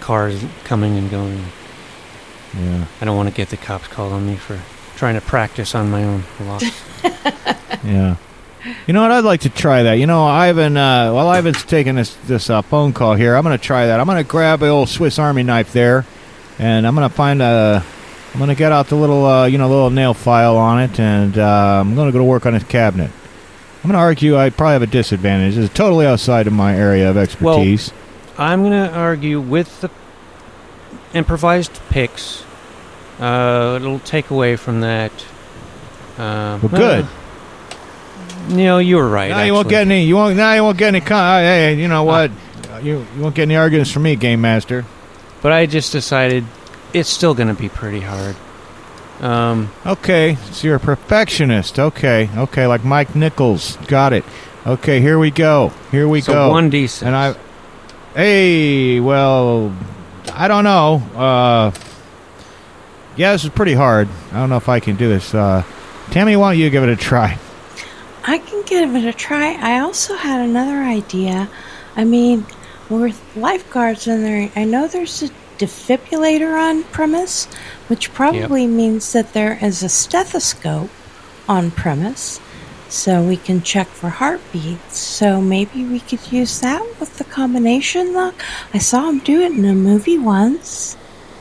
[0.00, 1.44] cars coming and going.
[2.54, 4.58] yeah, I don't want to get the cops called on me for
[4.96, 6.64] trying to practice on my own locks.
[7.84, 8.16] yeah.
[8.86, 9.10] You know what?
[9.10, 9.94] I'd like to try that.
[9.94, 10.76] You know, Ivan.
[10.76, 14.00] Uh, while Ivan's taking this this uh, phone call here, I'm going to try that.
[14.00, 16.04] I'm going to grab an old Swiss Army knife there,
[16.58, 17.84] and I'm going to find a
[18.32, 21.36] I'm gonna get out the little, uh, you know, little nail file on it, and
[21.38, 23.10] uh, I'm gonna go to work on his cabinet.
[23.82, 25.56] I'm gonna argue I probably have a disadvantage.
[25.56, 27.90] It's totally outside of my area of expertise.
[28.36, 29.90] Well, I'm gonna argue with the
[31.14, 32.44] improvised picks.
[33.18, 35.10] Uh, it'll take away from that.
[36.18, 37.06] Um, Well, good.
[38.48, 39.30] You know, you were right.
[39.30, 39.70] now you won't actually.
[39.70, 40.04] get any.
[40.04, 40.36] You won't.
[40.36, 41.00] Now you won't get any.
[41.00, 42.30] Con- uh, hey, you know what?
[42.72, 44.84] Uh, you you won't get any arguments from me, game master.
[45.42, 46.44] But I just decided
[46.92, 48.36] it's still gonna be pretty hard.
[49.20, 51.78] Um, Okay, so you're a perfectionist.
[51.78, 53.76] Okay, okay, like Mike Nichols.
[53.88, 54.24] Got it.
[54.66, 55.72] Okay, here we go.
[55.90, 56.50] Here we so go.
[56.50, 57.02] one d six.
[57.02, 57.34] And I,
[58.14, 59.74] hey, well,
[60.32, 60.96] I don't know.
[61.16, 61.72] Uh,
[63.16, 64.08] yeah, this is pretty hard.
[64.32, 65.34] I don't know if I can do this.
[65.34, 65.64] Uh,
[66.10, 67.38] Tammy, why don't you give it a try?
[68.28, 69.54] I can give it a try.
[69.54, 71.48] I also had another idea.
[71.96, 72.44] I mean,
[72.90, 77.46] with lifeguards in there, I know there's a defibrillator on premise,
[77.86, 80.90] which probably means that there is a stethoscope
[81.48, 82.38] on premise,
[82.90, 84.98] so we can check for heartbeats.
[84.98, 88.44] So maybe we could use that with the combination lock.
[88.74, 90.97] I saw him do it in a movie once.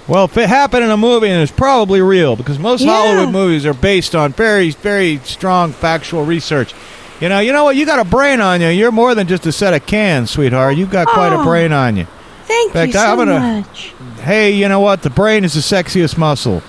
[0.07, 2.91] Well, if it happened in a movie, then it's probably real because most Yeah.
[2.95, 6.73] Hollywood movies are based on very, very strong factual research.
[7.19, 7.75] You know, you know what?
[7.75, 8.67] You got a brain on you.
[8.69, 10.77] You're more than just a set of cans, sweetheart.
[10.77, 11.43] You've got quite a Oh.
[11.43, 12.07] brain on you.
[12.45, 13.91] Thank fact, you so I'm gonna- uh, much.
[14.23, 15.01] Hey, you know what?
[15.01, 16.61] The brain is the sexiest muscle.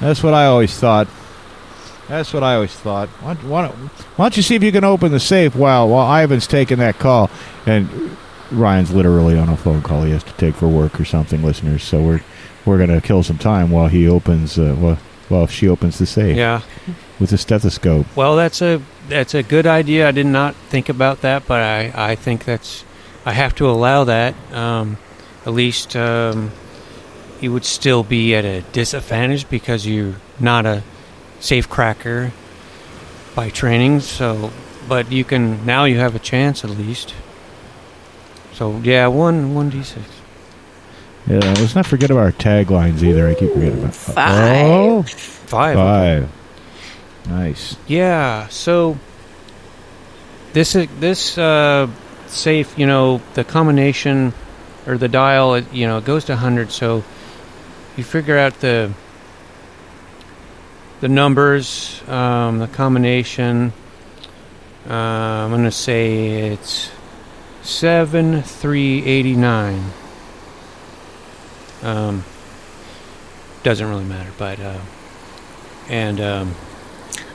[0.00, 1.08] That's what I always thought.
[2.08, 3.08] That's what I always thought.
[3.20, 3.62] Why, don't- why,
[4.16, 7.00] why don't you see if you can open the safe while while Ivan's taking that
[7.00, 7.30] call?
[7.66, 7.88] And
[8.52, 11.82] Ryan's literally on a phone call he has to take for work or something, listeners.
[11.82, 12.20] So we're
[12.66, 14.58] we're gonna kill some time while he opens.
[14.58, 14.98] Uh, well,
[15.28, 16.62] well, she opens the safe yeah.
[17.18, 18.06] with a stethoscope.
[18.16, 20.08] Well, that's a that's a good idea.
[20.08, 22.84] I did not think about that, but I, I think that's
[23.24, 24.34] I have to allow that.
[24.52, 24.98] Um,
[25.44, 26.50] at least um,
[27.40, 30.82] you would still be at a disadvantage because you're not a
[31.40, 32.32] safe cracker
[33.34, 34.00] by training.
[34.00, 34.50] So,
[34.88, 37.14] but you can now you have a chance at least.
[38.52, 40.15] So yeah, one one d six.
[41.26, 43.26] Yeah, let's not forget about our taglines either.
[43.28, 44.66] I keep forgetting about Five.
[44.66, 45.76] Oh, Five.
[45.76, 46.28] five.
[47.28, 47.76] Nice.
[47.88, 48.46] Yeah.
[48.48, 48.96] So
[50.52, 51.88] this is this uh,
[52.28, 52.78] safe.
[52.78, 54.32] You know, the combination
[54.86, 55.54] or the dial.
[55.54, 56.70] it- You know, it goes to hundred.
[56.70, 57.02] So
[57.96, 58.92] you figure out the
[61.00, 63.72] the numbers, um, the combination.
[64.88, 66.90] Uh, I'm gonna say it's
[67.62, 69.90] seven three eighty nine.
[71.86, 72.24] Um,
[73.62, 74.80] doesn't really matter, but uh,
[75.88, 76.54] and um,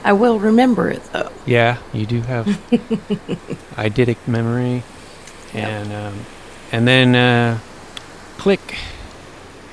[0.04, 1.32] I will remember it though.
[1.46, 2.44] yeah, you do have
[3.76, 4.82] eidetic memory,
[5.54, 6.26] and um,
[6.70, 7.58] and then uh,
[8.36, 8.76] click.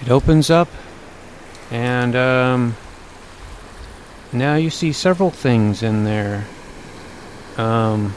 [0.01, 0.69] It opens up,
[1.71, 2.77] and um,
[4.31, 6.47] now you see several things in there.
[7.57, 8.15] Um,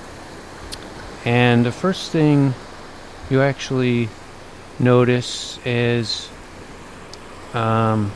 [1.24, 2.54] and the first thing
[3.30, 4.08] you actually
[4.78, 6.28] notice is
[7.54, 8.12] um,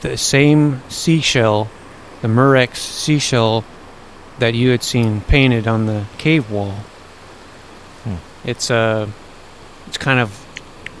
[0.00, 1.68] the same seashell
[2.20, 3.64] the Murex seashell
[4.38, 6.72] that you had seen painted on the cave wall.
[8.04, 8.16] Hmm.
[8.44, 9.08] It's uh,
[9.86, 10.44] it's kind of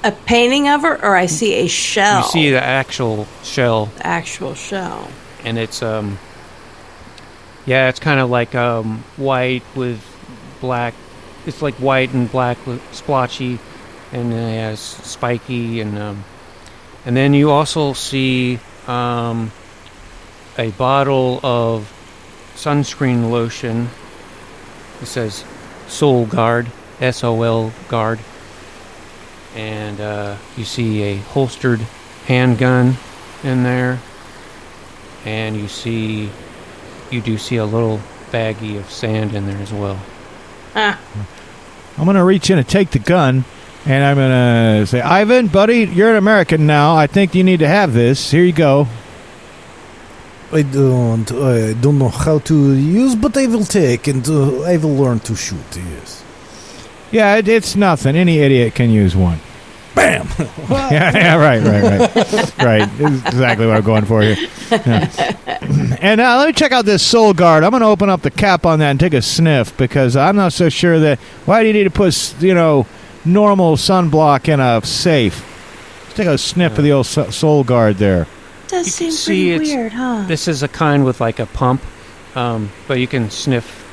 [0.04, 2.22] A painting of her, or I see a shell.
[2.22, 5.08] you see the actual shell, the actual shell.
[5.44, 6.18] and it's um,
[7.66, 10.02] yeah, it's kind of like um, white with
[10.60, 10.94] black.
[11.46, 13.58] It's like white and black with splotchy,
[14.12, 16.24] and it has spiky, and um,
[17.08, 19.50] and then you also see um,
[20.58, 21.90] a bottle of
[22.54, 23.88] sunscreen lotion.
[25.00, 25.42] It says
[25.86, 28.18] Sol Guard, S O L Guard,
[29.56, 31.80] and uh, you see a holstered
[32.26, 32.98] handgun
[33.42, 33.98] in there,
[35.24, 36.28] and you see
[37.10, 38.00] you do see a little
[38.30, 39.98] baggie of sand in there as well.
[40.76, 41.00] Ah,
[41.96, 43.46] I'm gonna reach in and take the gun,
[43.88, 46.94] and I'm gonna say, Ivan, buddy, you're an American now.
[46.94, 48.30] I think you need to have this.
[48.30, 48.86] Here you go.
[50.52, 54.76] I don't, I don't know how to use, but I will take and uh, I
[54.76, 55.58] will learn to shoot.
[55.74, 56.24] Yes.
[57.10, 58.14] Yeah, it, it's nothing.
[58.14, 59.40] Any idiot can use one.
[59.94, 60.28] Bam.
[60.38, 62.98] yeah, yeah, right, right, right, right.
[62.98, 64.36] This is exactly what I'm going for here.
[64.70, 65.10] Yeah.
[66.00, 67.64] And uh, let me check out this Sol Guard.
[67.64, 70.36] I'm going to open up the cap on that and take a sniff because I'm
[70.36, 71.18] not so sure that.
[71.46, 72.86] Why do you need to put, you know,
[73.28, 75.44] normal sunblock in a safe?
[76.04, 78.26] Let's take a sniff of the old Sol Guard there.
[78.68, 80.24] does You seem can see pretty weird, huh?
[80.26, 81.82] This is a kind with like a pump,
[82.34, 83.84] um, but you can sniff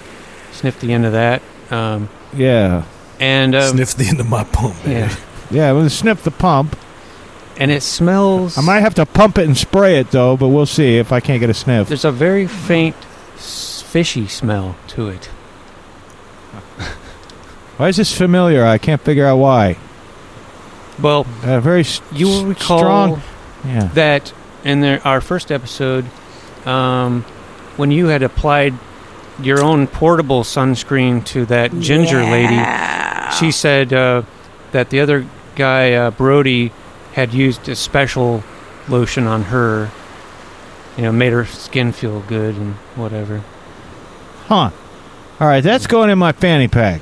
[0.52, 1.42] sniff the end of that.
[1.70, 2.84] Um, Yeah,
[3.20, 4.76] and um, Sniff the end of my pump.
[4.86, 5.14] yeah,
[5.52, 5.72] yeah.
[5.72, 6.76] We'll sniff the pump,
[7.58, 8.58] and it smells.
[8.58, 11.20] I might have to pump it and spray it though, but we'll see if I
[11.20, 11.88] can't get a sniff.
[11.88, 12.96] There's a very faint
[13.38, 15.30] fishy smell to it.
[17.78, 18.66] Why is this familiar?
[18.66, 19.76] I can't figure out why.
[21.02, 23.22] Well, Uh, very s- you will recall strong.
[23.68, 23.90] Yeah.
[23.96, 24.32] that
[24.64, 26.06] in their, our first episode,
[26.66, 27.24] um,
[27.78, 28.74] when you had applied
[29.42, 32.62] your own portable sunscreen to that ginger lady,
[33.38, 34.22] she said uh,
[34.72, 36.72] that the other guy, uh, Brody,
[37.14, 38.44] had used a special
[38.88, 39.90] lotion on her.
[40.96, 43.42] You know, made her skin feel good and whatever.
[44.48, 44.70] Huh.
[45.42, 47.02] All right, that's going in my fanny pack.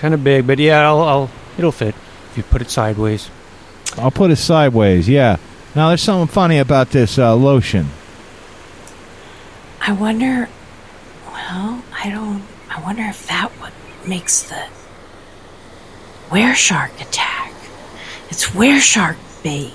[0.00, 1.94] It's kind of big, but yeah, I'll, I'll it'll fit
[2.30, 3.28] if you put it sideways.
[3.98, 5.06] I'll put it sideways.
[5.06, 5.36] Yeah.
[5.74, 7.88] Now there's something funny about this uh, lotion.
[9.78, 10.48] I wonder.
[11.26, 12.42] Well, I don't.
[12.70, 13.74] I wonder if that what
[14.08, 14.68] makes the
[16.32, 17.52] were shark attack.
[18.30, 19.74] It's were shark bait.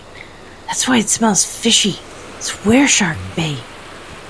[0.65, 1.99] That's why it smells fishy.
[2.37, 3.61] It's were shark bait.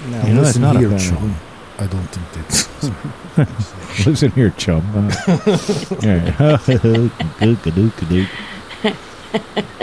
[0.10, 1.36] Now You know, that's not a here, bad chum.
[1.80, 3.72] I don't think that's.
[4.06, 4.84] Listen here, chum.
[4.94, 6.58] Uh,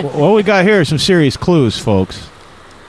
[0.03, 2.29] what we got here are some serious clues, folks.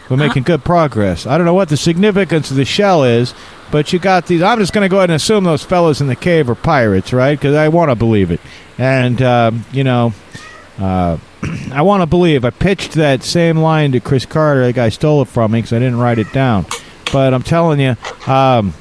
[0.09, 1.25] We're making good progress.
[1.25, 3.33] I don't know what the significance of the shell is,
[3.71, 4.41] but you got these.
[4.41, 7.13] I'm just going to go ahead and assume those fellows in the cave are pirates,
[7.13, 7.39] right?
[7.39, 8.41] Because I want to believe it.
[8.77, 10.13] And, um, you know,
[10.77, 11.17] uh,
[11.71, 12.43] I want to believe.
[12.43, 14.65] I pitched that same line to Chris Carter.
[14.65, 16.65] The guy stole it from me because I didn't write it down.
[17.13, 17.95] But I'm telling you,
[18.27, 18.73] um,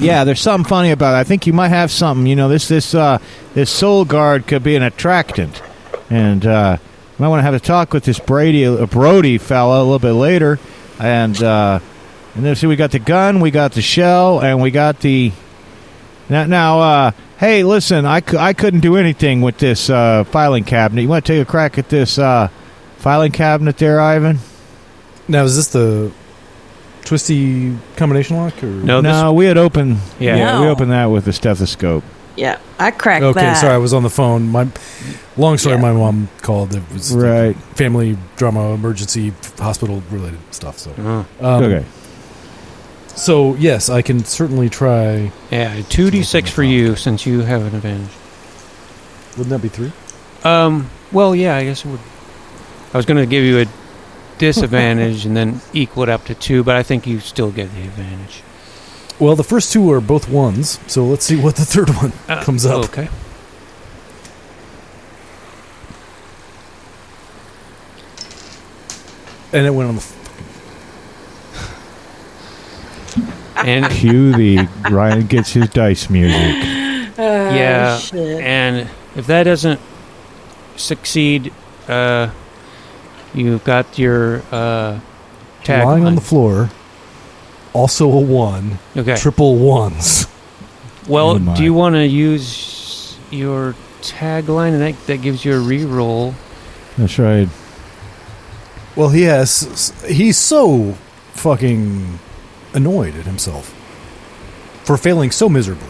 [0.00, 1.18] yeah, there's something funny about it.
[1.18, 2.26] I think you might have something.
[2.26, 3.18] You know, this this uh,
[3.54, 5.62] this Sol Guard could be an attractant,
[6.08, 6.76] and uh,
[7.18, 10.12] might want to have a talk with this Brady uh, Brody fella a little bit
[10.12, 10.58] later.
[10.98, 11.80] And uh,
[12.34, 15.32] and then see, we got the gun, we got the shell, and we got the
[16.28, 16.46] now.
[16.46, 21.02] now uh, hey, listen, I, cou- I couldn't do anything with this uh, filing cabinet.
[21.02, 22.48] You want to take a crack at this uh,
[22.98, 24.38] filing cabinet there, Ivan?
[25.26, 26.12] now, is this the
[27.04, 28.62] twisty combination lock?
[28.62, 28.66] Or?
[28.66, 29.98] No, no, we had opened.
[30.18, 30.36] Yeah.
[30.36, 32.04] yeah we opened that with the stethoscope.
[32.36, 33.54] Yeah, I cracked Okay, that.
[33.60, 34.48] sorry, I was on the phone.
[34.48, 34.68] My
[35.36, 35.74] long story.
[35.76, 35.82] Yeah.
[35.82, 36.74] My mom called.
[36.74, 37.56] It was Right.
[37.74, 40.78] family drama, emergency, hospital related stuff.
[40.78, 41.26] So, Oh.
[41.40, 41.84] um, okay.
[43.16, 45.32] So yes, I can certainly try.
[45.50, 48.08] Yeah, two d six for you since you have an advantage.
[49.36, 49.92] Wouldn't that be three?
[50.44, 50.88] Um.
[51.12, 52.00] Well, yeah, I guess it would.
[52.94, 53.66] I was going to give you a
[54.40, 57.82] disadvantage and then equal it up to two, but I think you still get the
[57.82, 58.42] advantage.
[59.20, 60.80] Well, the first two are both ones.
[60.88, 62.84] So let's see what the third one Uh, comes up.
[62.86, 63.08] Okay.
[69.52, 70.00] And it went on the.
[70.00, 70.16] F-
[73.66, 76.56] And Cue the Ryan gets his dice music.
[77.22, 78.40] Oh, Yeah, shit.
[78.40, 79.78] and if that doesn't
[80.76, 81.52] succeed,
[81.86, 82.30] uh,
[83.34, 85.00] you've got your uh,
[85.64, 85.84] tag.
[85.84, 86.70] lying on the floor.
[87.72, 88.78] Also a one.
[88.96, 89.16] Okay.
[89.16, 90.26] Triple ones.
[91.08, 95.60] Well, Oh do you want to use your tagline, and that that gives you a
[95.62, 96.34] reroll?
[96.96, 97.48] That's right.
[98.96, 99.94] Well, he has.
[100.06, 100.92] He's so
[101.34, 102.18] fucking
[102.74, 103.68] annoyed at himself
[104.84, 105.88] for failing so miserably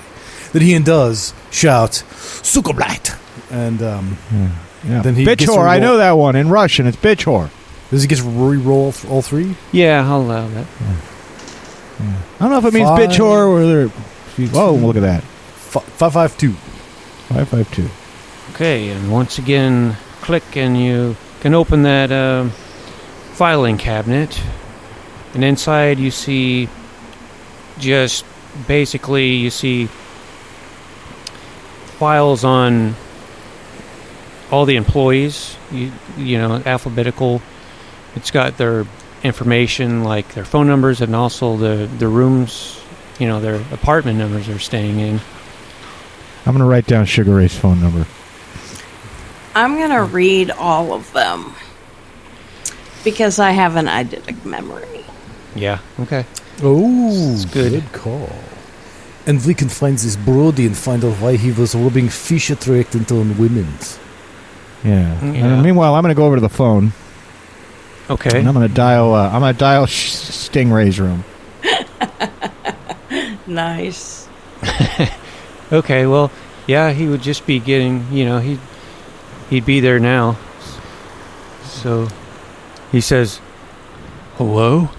[0.53, 3.19] that he does shout "Suka blyat!"
[3.51, 4.51] and um, Yeah.
[4.83, 5.67] Then he bitch gets to whore.
[5.69, 6.87] I roll- know that one in Russian.
[6.87, 7.51] It's bitch whore.
[7.91, 9.57] does he get to re-roll th- all three?
[9.73, 10.67] Yeah, I'll allow that.
[12.01, 12.05] I
[12.39, 13.21] don't know if it means bitch Five.
[13.21, 13.91] whore or they're.
[14.55, 15.23] Oh, look at that.
[15.23, 16.53] F- five five two.
[17.29, 17.89] Five five two.
[18.55, 22.51] Okay, and once again, click, and you can open that um,
[23.33, 24.41] filing cabinet.
[25.35, 26.69] And inside, you see
[27.79, 28.25] just
[28.67, 29.87] basically you see
[31.99, 32.95] files on
[34.51, 35.57] all the employees.
[35.71, 37.43] You you know alphabetical.
[38.17, 38.87] It's got their
[39.23, 42.81] information, like their phone numbers, and also the the rooms.
[43.19, 45.21] You know their apartment numbers they're staying in.
[46.47, 48.07] I'm gonna write down Sugar Ray's phone number.
[49.55, 51.55] I'm gonna read all of them
[53.05, 55.05] because I have an eidetic memory.
[55.55, 55.79] Yeah.
[55.99, 56.25] Okay.
[56.63, 57.83] Oh, It's good.
[57.93, 58.31] call.
[59.27, 63.11] And we can find this Brody and find out why he was robbing fish attractant
[63.13, 63.99] on women's.
[64.85, 65.23] Yeah.
[65.25, 65.45] Yeah.
[65.55, 66.93] And meanwhile, I'm gonna go over to the phone
[68.09, 68.39] Okay.
[68.39, 69.15] and I'm gonna dial.
[69.15, 71.25] Uh, I'm gonna dial Sh- Stingray's room.
[73.47, 74.29] Nice.
[75.73, 76.33] Okay, well,
[76.67, 78.59] yeah, he would just be getting, you know, he
[79.51, 80.37] he'd be there now.
[81.63, 82.09] So
[82.91, 83.41] he says,
[84.37, 84.91] "Hello?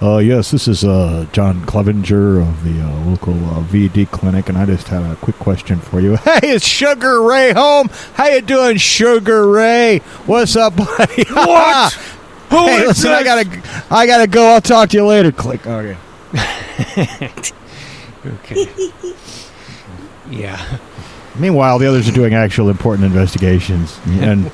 [0.00, 4.56] Uh, yes, this is uh, John Clevenger of the uh, local uh, VD clinic, and
[4.56, 6.16] I just had a quick question for you.
[6.28, 7.88] Hey, it's Sugar Ray home?
[8.14, 9.98] How you doing, Sugar Ray?
[10.26, 11.24] What's up, buddy?
[11.24, 11.92] What?
[12.50, 14.46] Who hey, is listen, I gotta, I gotta go.
[14.46, 15.32] I'll talk to you later.
[15.32, 15.66] Click.
[15.66, 15.96] Okay.
[18.24, 18.66] Okay.
[20.30, 20.78] yeah.
[21.36, 24.50] Meanwhile, the others are doing actual important investigations, and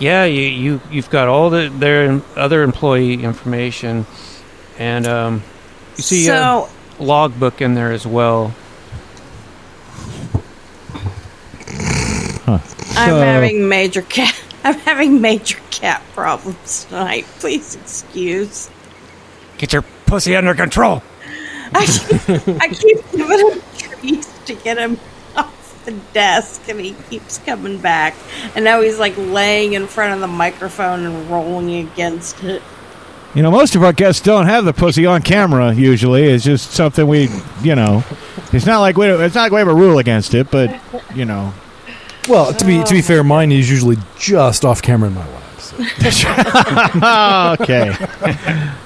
[0.00, 4.06] Yeah, you, you you've got all the their other employee information,
[4.78, 5.42] and um,
[5.96, 6.66] you see a
[6.98, 8.52] logbook in there as well.
[12.46, 12.60] I'm
[13.10, 14.34] So- having major cat.
[14.64, 17.26] I'm having major cat problems tonight.
[17.38, 18.70] Please excuse.
[19.58, 21.02] Get your pussy under control.
[21.74, 25.13] I keep, I keep giving him treats to get him off
[25.84, 28.14] the desk, and he keeps coming back.
[28.54, 32.62] And now he's like laying in front of the microphone and rolling against it.
[33.34, 35.72] you know, most of our guests don't have the pussy on camera.
[35.74, 37.28] Usually, it's just something we,
[37.62, 38.04] you know,
[38.52, 40.80] it's not like we, it's not like we have a rule against it, but
[41.14, 41.52] you know,
[42.28, 45.43] Well, to be to be fair, mine is usually just off camera in my lap.
[45.64, 45.76] So.
[47.60, 47.96] okay,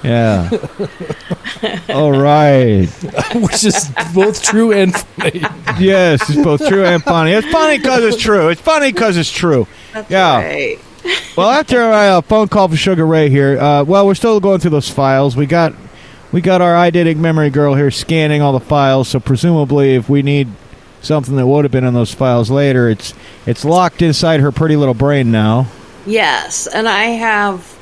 [0.04, 0.48] yeah,
[1.90, 2.86] all right.
[3.34, 5.42] Which is both true and funny.
[5.78, 7.32] Yes, it's both true and funny.
[7.32, 8.48] It's funny because it's true.
[8.48, 9.66] It's funny because it's true.
[9.92, 10.36] That's Yeah.
[10.36, 10.78] right.
[11.36, 14.60] Well, after my uh, phone call from Sugar Ray here, uh, well, we're still going
[14.60, 15.36] through those files.
[15.36, 15.72] We got
[16.32, 19.08] we got our eidetic memory girl here scanning all the files.
[19.08, 20.48] So presumably, if we need
[21.00, 23.14] something that would have been in those files later, it's
[23.46, 25.68] it's locked inside her pretty little brain now.
[26.08, 27.78] Yes, and I have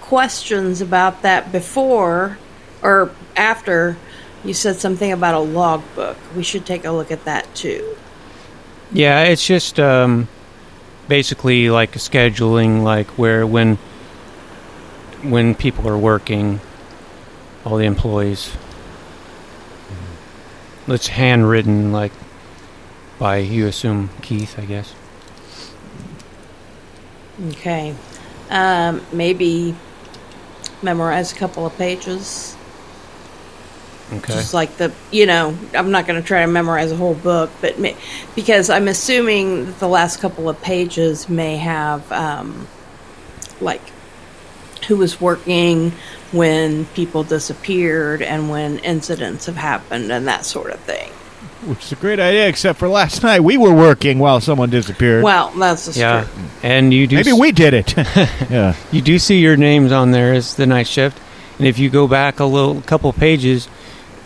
[0.00, 2.38] questions about that before
[2.82, 3.96] or after
[4.44, 6.16] you said something about a logbook.
[6.36, 7.96] We should take a look at that too.
[8.92, 10.28] Yeah, it's just um,
[11.08, 13.76] basically like scheduling, like where when
[15.22, 16.60] when people are working,
[17.64, 18.56] all the employees.
[20.86, 22.12] It's handwritten, like
[23.18, 24.94] by you assume Keith, I guess.
[27.46, 27.94] Okay.
[28.50, 29.74] Um, maybe
[30.82, 32.56] memorize a couple of pages.
[34.12, 34.32] Okay.
[34.32, 37.50] Just like the, you know, I'm not going to try to memorize a whole book,
[37.60, 37.92] but ma-
[38.34, 42.66] because I'm assuming that the last couple of pages may have, um,
[43.60, 43.82] like,
[44.86, 45.92] who was working
[46.32, 51.12] when people disappeared and when incidents have happened and that sort of thing.
[51.66, 55.24] Which is a great idea, except for last night we were working while someone disappeared.
[55.24, 56.42] Well, that's just yeah, true.
[56.62, 57.96] and you do Maybe s- we did it.
[58.50, 58.74] yeah.
[58.92, 61.18] you do see your names on there as the night shift,
[61.58, 63.68] and if you go back a little couple pages,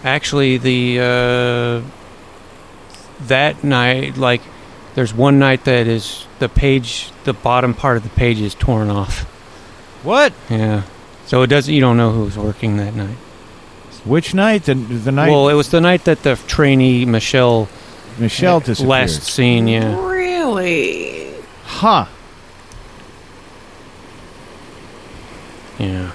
[0.04, 1.88] actually the uh,
[3.28, 4.42] that night, like
[4.94, 8.90] there's one night that is the page, the bottom part of the page is torn
[8.90, 9.20] off.
[10.04, 10.34] What?
[10.50, 10.82] Yeah,
[11.26, 11.72] so it doesn't.
[11.72, 13.16] You don't know who's working that night.
[14.04, 14.64] Which night?
[14.64, 17.68] The, the night Well, it was the night that the trainee Michelle
[18.18, 18.88] Michelle disappeared.
[18.88, 19.68] last seen.
[19.68, 21.34] Yeah, Really?
[21.64, 22.06] Huh.
[25.78, 26.12] yeah,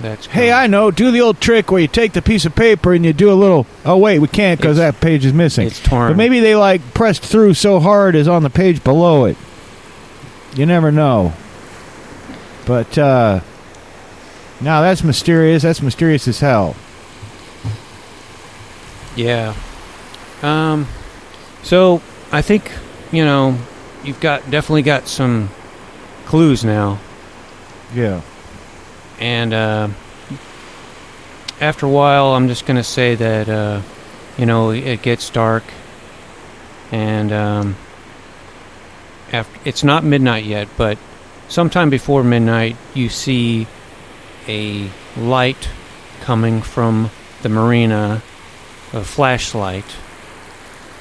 [0.00, 0.26] that's.
[0.26, 0.52] Hey.
[0.52, 0.90] I know.
[0.90, 3.34] Do the old trick where you take the piece of paper and you do a
[3.34, 3.66] little.
[3.84, 5.66] Oh wait, we can't because It's- that page is missing.
[5.66, 6.10] it's torn.
[6.12, 9.36] But maybe they like pressed through so hard as on the page below it.
[10.54, 11.32] You never know.
[12.66, 13.40] But uh
[14.60, 15.62] now that's mysterious.
[15.62, 16.76] That's mysterious as hell.
[19.18, 19.54] Yeah.
[20.42, 20.86] Um.
[21.64, 22.00] So
[22.30, 22.70] I think
[23.10, 23.58] you know
[24.04, 25.50] you've got definitely got some
[26.26, 26.98] clues now,
[27.92, 28.20] Yeah.
[29.18, 29.88] and uh,
[31.60, 33.80] after a while, I'm just gonna say that uh,
[34.38, 35.64] you know it gets dark,
[36.92, 37.76] and um,
[39.32, 40.96] after it's not midnight yet, but
[41.48, 43.66] sometime before midnight, you see
[44.46, 45.68] a light
[46.20, 47.10] coming from
[47.42, 48.22] the marina,
[48.92, 49.84] a flashlight,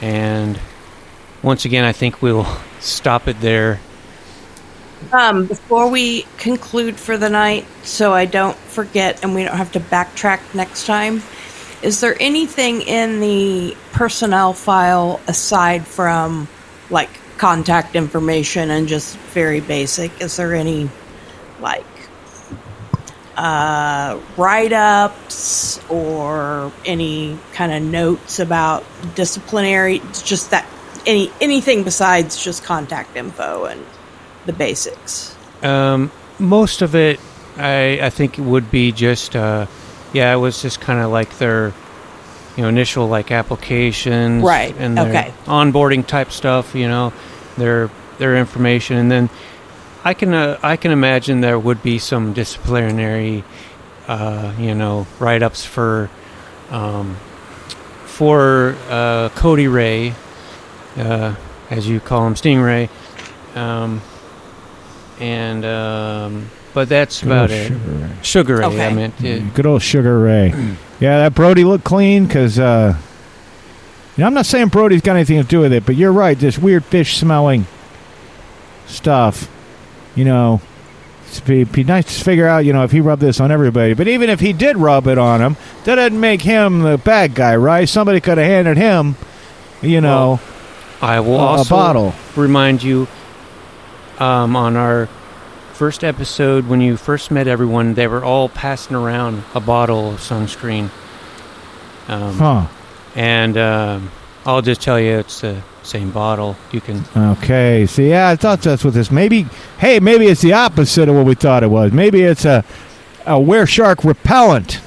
[0.02, 0.60] and
[1.42, 2.48] once again, I think we'll
[2.80, 3.80] stop it there.
[5.12, 9.72] Um, before we conclude for the night, so I don't forget and we don't have
[9.74, 11.22] to backtrack next time,
[11.84, 16.48] is there anything in the personnel file aside from
[16.90, 20.20] like contact information and just very basic?
[20.20, 20.90] Is there any
[21.60, 21.86] like
[23.38, 28.84] uh, write ups or any kind of notes about
[29.16, 30.00] disciplinary?
[30.24, 30.66] Just that
[31.06, 33.86] any anything besides just contact info and
[34.46, 35.36] the basics.
[35.64, 37.20] Um, most of it,
[37.58, 39.68] I I think it would be just, uh,
[40.14, 41.74] yeah, it was just kind of like their,
[42.56, 45.34] you know, initial like applications, Right, And their okay.
[45.46, 47.14] onboarding type stuff, you know,
[47.58, 49.30] their their information, and then
[50.04, 53.44] I can uh, I can imagine there would be some disciplinary
[54.08, 56.10] uh, you know, write ups for
[56.72, 57.16] um,
[58.06, 60.14] for uh, Cody Ray,
[60.98, 61.36] uh,
[61.70, 62.90] as you call him, Stingray,
[63.56, 64.02] um,
[65.20, 67.68] and um, but that's Good about it.
[67.68, 68.12] Sugar Ray.
[68.22, 69.20] Sugar Ray, I meant.
[69.20, 69.40] yeah.
[69.54, 70.50] Good old Sugar Ray.
[71.00, 72.98] yeah, that Brody looked clean because, uh,
[74.16, 76.38] you know, I'm not saying Brody's got anything to do with it, but you're right.
[76.38, 77.66] This weird fish smelling
[78.86, 79.50] stuff,
[80.18, 80.60] you know,
[81.32, 83.94] it'd be, nice to figure out, you know, if he rubbed this on everybody.
[83.94, 87.36] But even if he did rub it on him, that doesn't make him the bad
[87.36, 87.88] guy, right?
[87.88, 89.16] Somebody could have handed him,
[89.82, 90.40] you know,
[91.02, 92.14] I will a, a also bottle.
[92.36, 93.08] remind you
[94.18, 95.06] um, on our
[95.74, 100.20] first episode when you first met everyone, they were all passing around a bottle of
[100.20, 100.90] sunscreen.
[102.08, 102.68] Um, Huh.
[103.16, 104.12] And um,
[104.48, 106.56] I'll just tell you, it's the same bottle.
[106.72, 107.04] You can.
[107.16, 107.86] Okay.
[107.86, 109.12] See, yeah, I thought that's what this.
[109.12, 109.46] Maybe,
[109.78, 111.92] hey, maybe it's the opposite of what we thought it was.
[111.92, 112.64] Maybe it's a
[113.28, 114.80] a were shark repellent.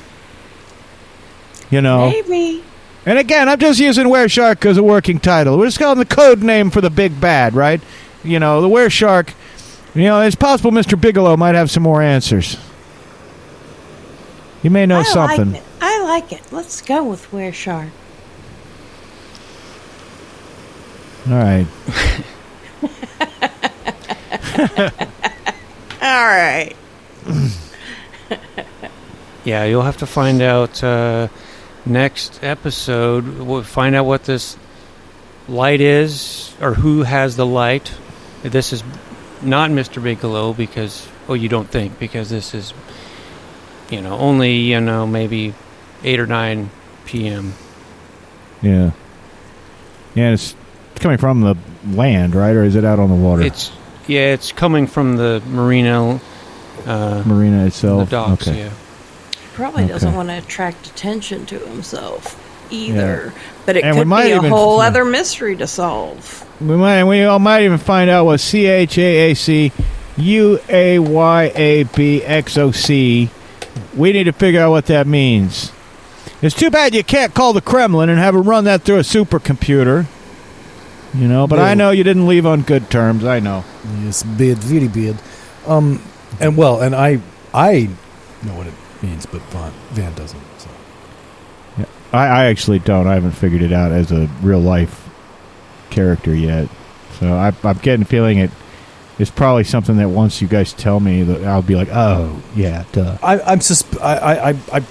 [1.70, 2.08] You know.
[2.08, 2.64] Maybe.
[3.06, 5.58] And again, I'm just using were shark as a working title.
[5.58, 7.80] We're just calling the code name for the big bad, right?
[8.24, 9.34] You know, the were shark.
[9.94, 11.00] You know, it's possible Mr.
[11.00, 12.56] Bigelow might have some more answers.
[14.62, 15.52] You may know I something.
[15.52, 15.68] Like it.
[15.80, 16.42] I like it.
[16.52, 17.88] Let's go with Were Shark.
[21.28, 21.66] All right.
[26.02, 26.74] All right.
[29.42, 31.28] Yeah, you'll have to find out uh,
[31.86, 33.26] next episode.
[33.38, 34.56] We'll find out what this
[35.48, 37.92] light is or who has the light.
[38.42, 38.84] This is
[39.40, 40.02] not Mr.
[40.02, 42.74] Bigelow because, oh, you don't think because this is,
[43.88, 45.54] you know, only you know maybe
[46.04, 46.70] eight or nine
[47.06, 47.54] p.m.
[48.60, 48.90] Yeah.
[50.14, 50.54] Yeah, it's
[51.00, 51.56] coming from the
[51.86, 52.54] land, right?
[52.54, 53.42] Or is it out on the water?
[53.42, 53.72] It's
[54.06, 56.20] yeah, it's coming from the marina,
[56.86, 58.10] uh, marina the itself.
[58.10, 58.46] docks.
[58.48, 58.58] okay.
[58.60, 58.70] Yeah.
[59.54, 62.36] Probably doesn't want to attract attention to himself
[62.72, 63.32] either.
[63.66, 64.86] But it And we could might be a even- whole yeah.
[64.86, 66.46] other mystery to solve.
[66.60, 69.72] We might we all might even find out what C H A A C
[70.16, 73.28] U A Y A B X O C.
[73.96, 75.72] We need to figure out what that means.
[76.42, 79.00] It's too bad you can't call the Kremlin and have them run that through a
[79.02, 80.06] supercomputer.
[81.14, 83.24] You know, but I know you didn't leave on good terms.
[83.24, 83.64] I know.
[84.02, 85.20] Yes, bad, very bad.
[85.66, 86.00] Um,
[86.38, 87.20] and well, and I,
[87.52, 87.88] I
[88.44, 90.40] know what it means, but Van, Van doesn't.
[90.58, 90.70] So.
[92.12, 93.06] I, I actually don't.
[93.06, 95.08] I haven't figured it out as a real life
[95.90, 96.68] character yet.
[97.18, 98.50] So I, I'm getting feeling it
[99.18, 102.84] is probably something that once you guys tell me, that I'll be like, oh yeah,
[102.92, 103.18] duh.
[103.22, 104.82] I, I'm susp- I, I, I, I,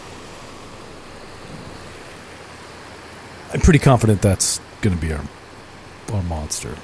[3.54, 5.24] I'm pretty confident that's going to be our,
[6.12, 6.76] our monster.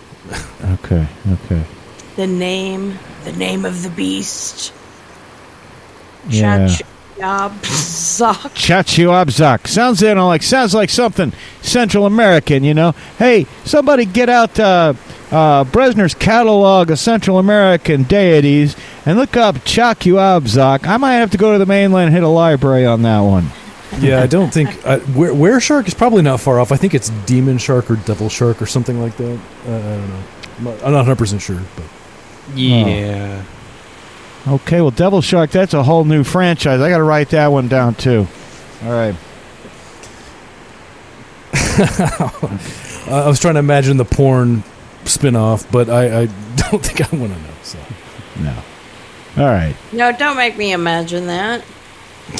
[0.63, 1.63] Okay, okay.
[2.15, 4.73] The name, the name of the beast.
[6.27, 6.67] Yeah.
[7.17, 8.35] Chachiyabzak.
[8.55, 9.67] Chachiwabzak.
[9.67, 12.93] Sounds you know, like sounds like something Central American, you know.
[13.17, 14.93] Hey, somebody get out uh,
[15.31, 18.75] uh, Bresner's catalog of Central American deities
[19.05, 20.87] and look up Chachiwabzak.
[20.87, 23.51] I might have to go to the mainland and hit a library on that one.
[23.99, 26.71] Yeah, I don't think uh, where, were shark is probably not far off.
[26.71, 29.39] I think it's demon shark or devil shark or something like that.
[29.67, 30.23] Uh, I don't know.
[30.57, 31.85] I'm not- 100 percent sure, but
[32.57, 33.43] Yeah.
[34.47, 36.79] Okay, well, Devil Shark, that's a whole new franchise.
[36.79, 38.27] I got to write that one down too.
[38.83, 39.15] All right.
[41.55, 44.63] I was trying to imagine the porn
[45.05, 47.49] spin-off, but I, I don't think I want to know.
[47.63, 47.79] So
[48.39, 48.55] No.
[49.37, 49.75] All right.
[49.91, 51.63] No, don't make me imagine that.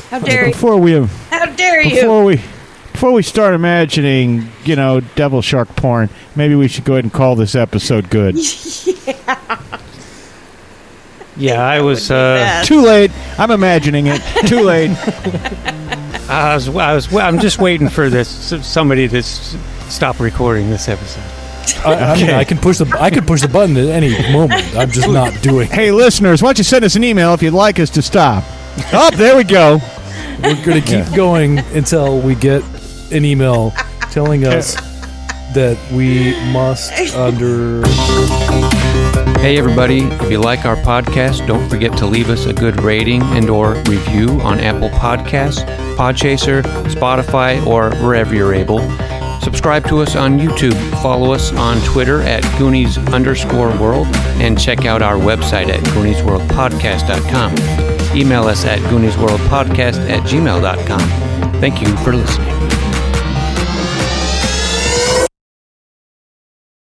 [0.10, 0.54] How dare you?
[0.54, 0.94] Before we
[1.30, 1.96] How dare you?
[2.02, 2.42] before we
[2.92, 7.12] before we start imagining, you know, Devil Shark porn, maybe we should go ahead and
[7.14, 8.38] call this episode good.
[11.38, 12.10] Yeah, Yeah, I was.
[12.10, 12.64] Uh.
[12.66, 13.12] Too late.
[13.38, 14.22] I'm imagining it.
[14.48, 14.90] Too late.
[16.30, 16.70] I was.
[16.70, 17.14] I was.
[17.14, 18.30] I'm just waiting for this
[18.66, 19.58] somebody to s-
[19.90, 21.24] stop recording this episode.
[21.86, 24.76] I, I mean, I can push the I could push the button at any moment.
[24.78, 25.68] I'm just not doing.
[25.68, 25.74] It.
[25.74, 28.44] Hey, listeners, why don't you send us an email if you'd like us to stop?
[28.94, 29.80] Oh, there we go.
[30.44, 32.64] We're going to keep going until we get
[33.12, 33.72] an email
[34.12, 34.76] telling us
[35.54, 37.86] that we must under.
[39.40, 43.22] Hey everybody, if you like our podcast, don't forget to leave us a good rating
[43.22, 45.64] and or review on Apple Podcasts,
[45.96, 48.80] Podchaser, Spotify, or wherever you're able.
[49.42, 54.08] Subscribe to us on YouTube, follow us on Twitter at Goonies underscore world,
[54.42, 57.95] and check out our website at GooniesWorldPodcast.com.
[58.16, 61.60] Email us at GooniesWorldPodcast at gmail.com.
[61.60, 62.75] Thank you for listening.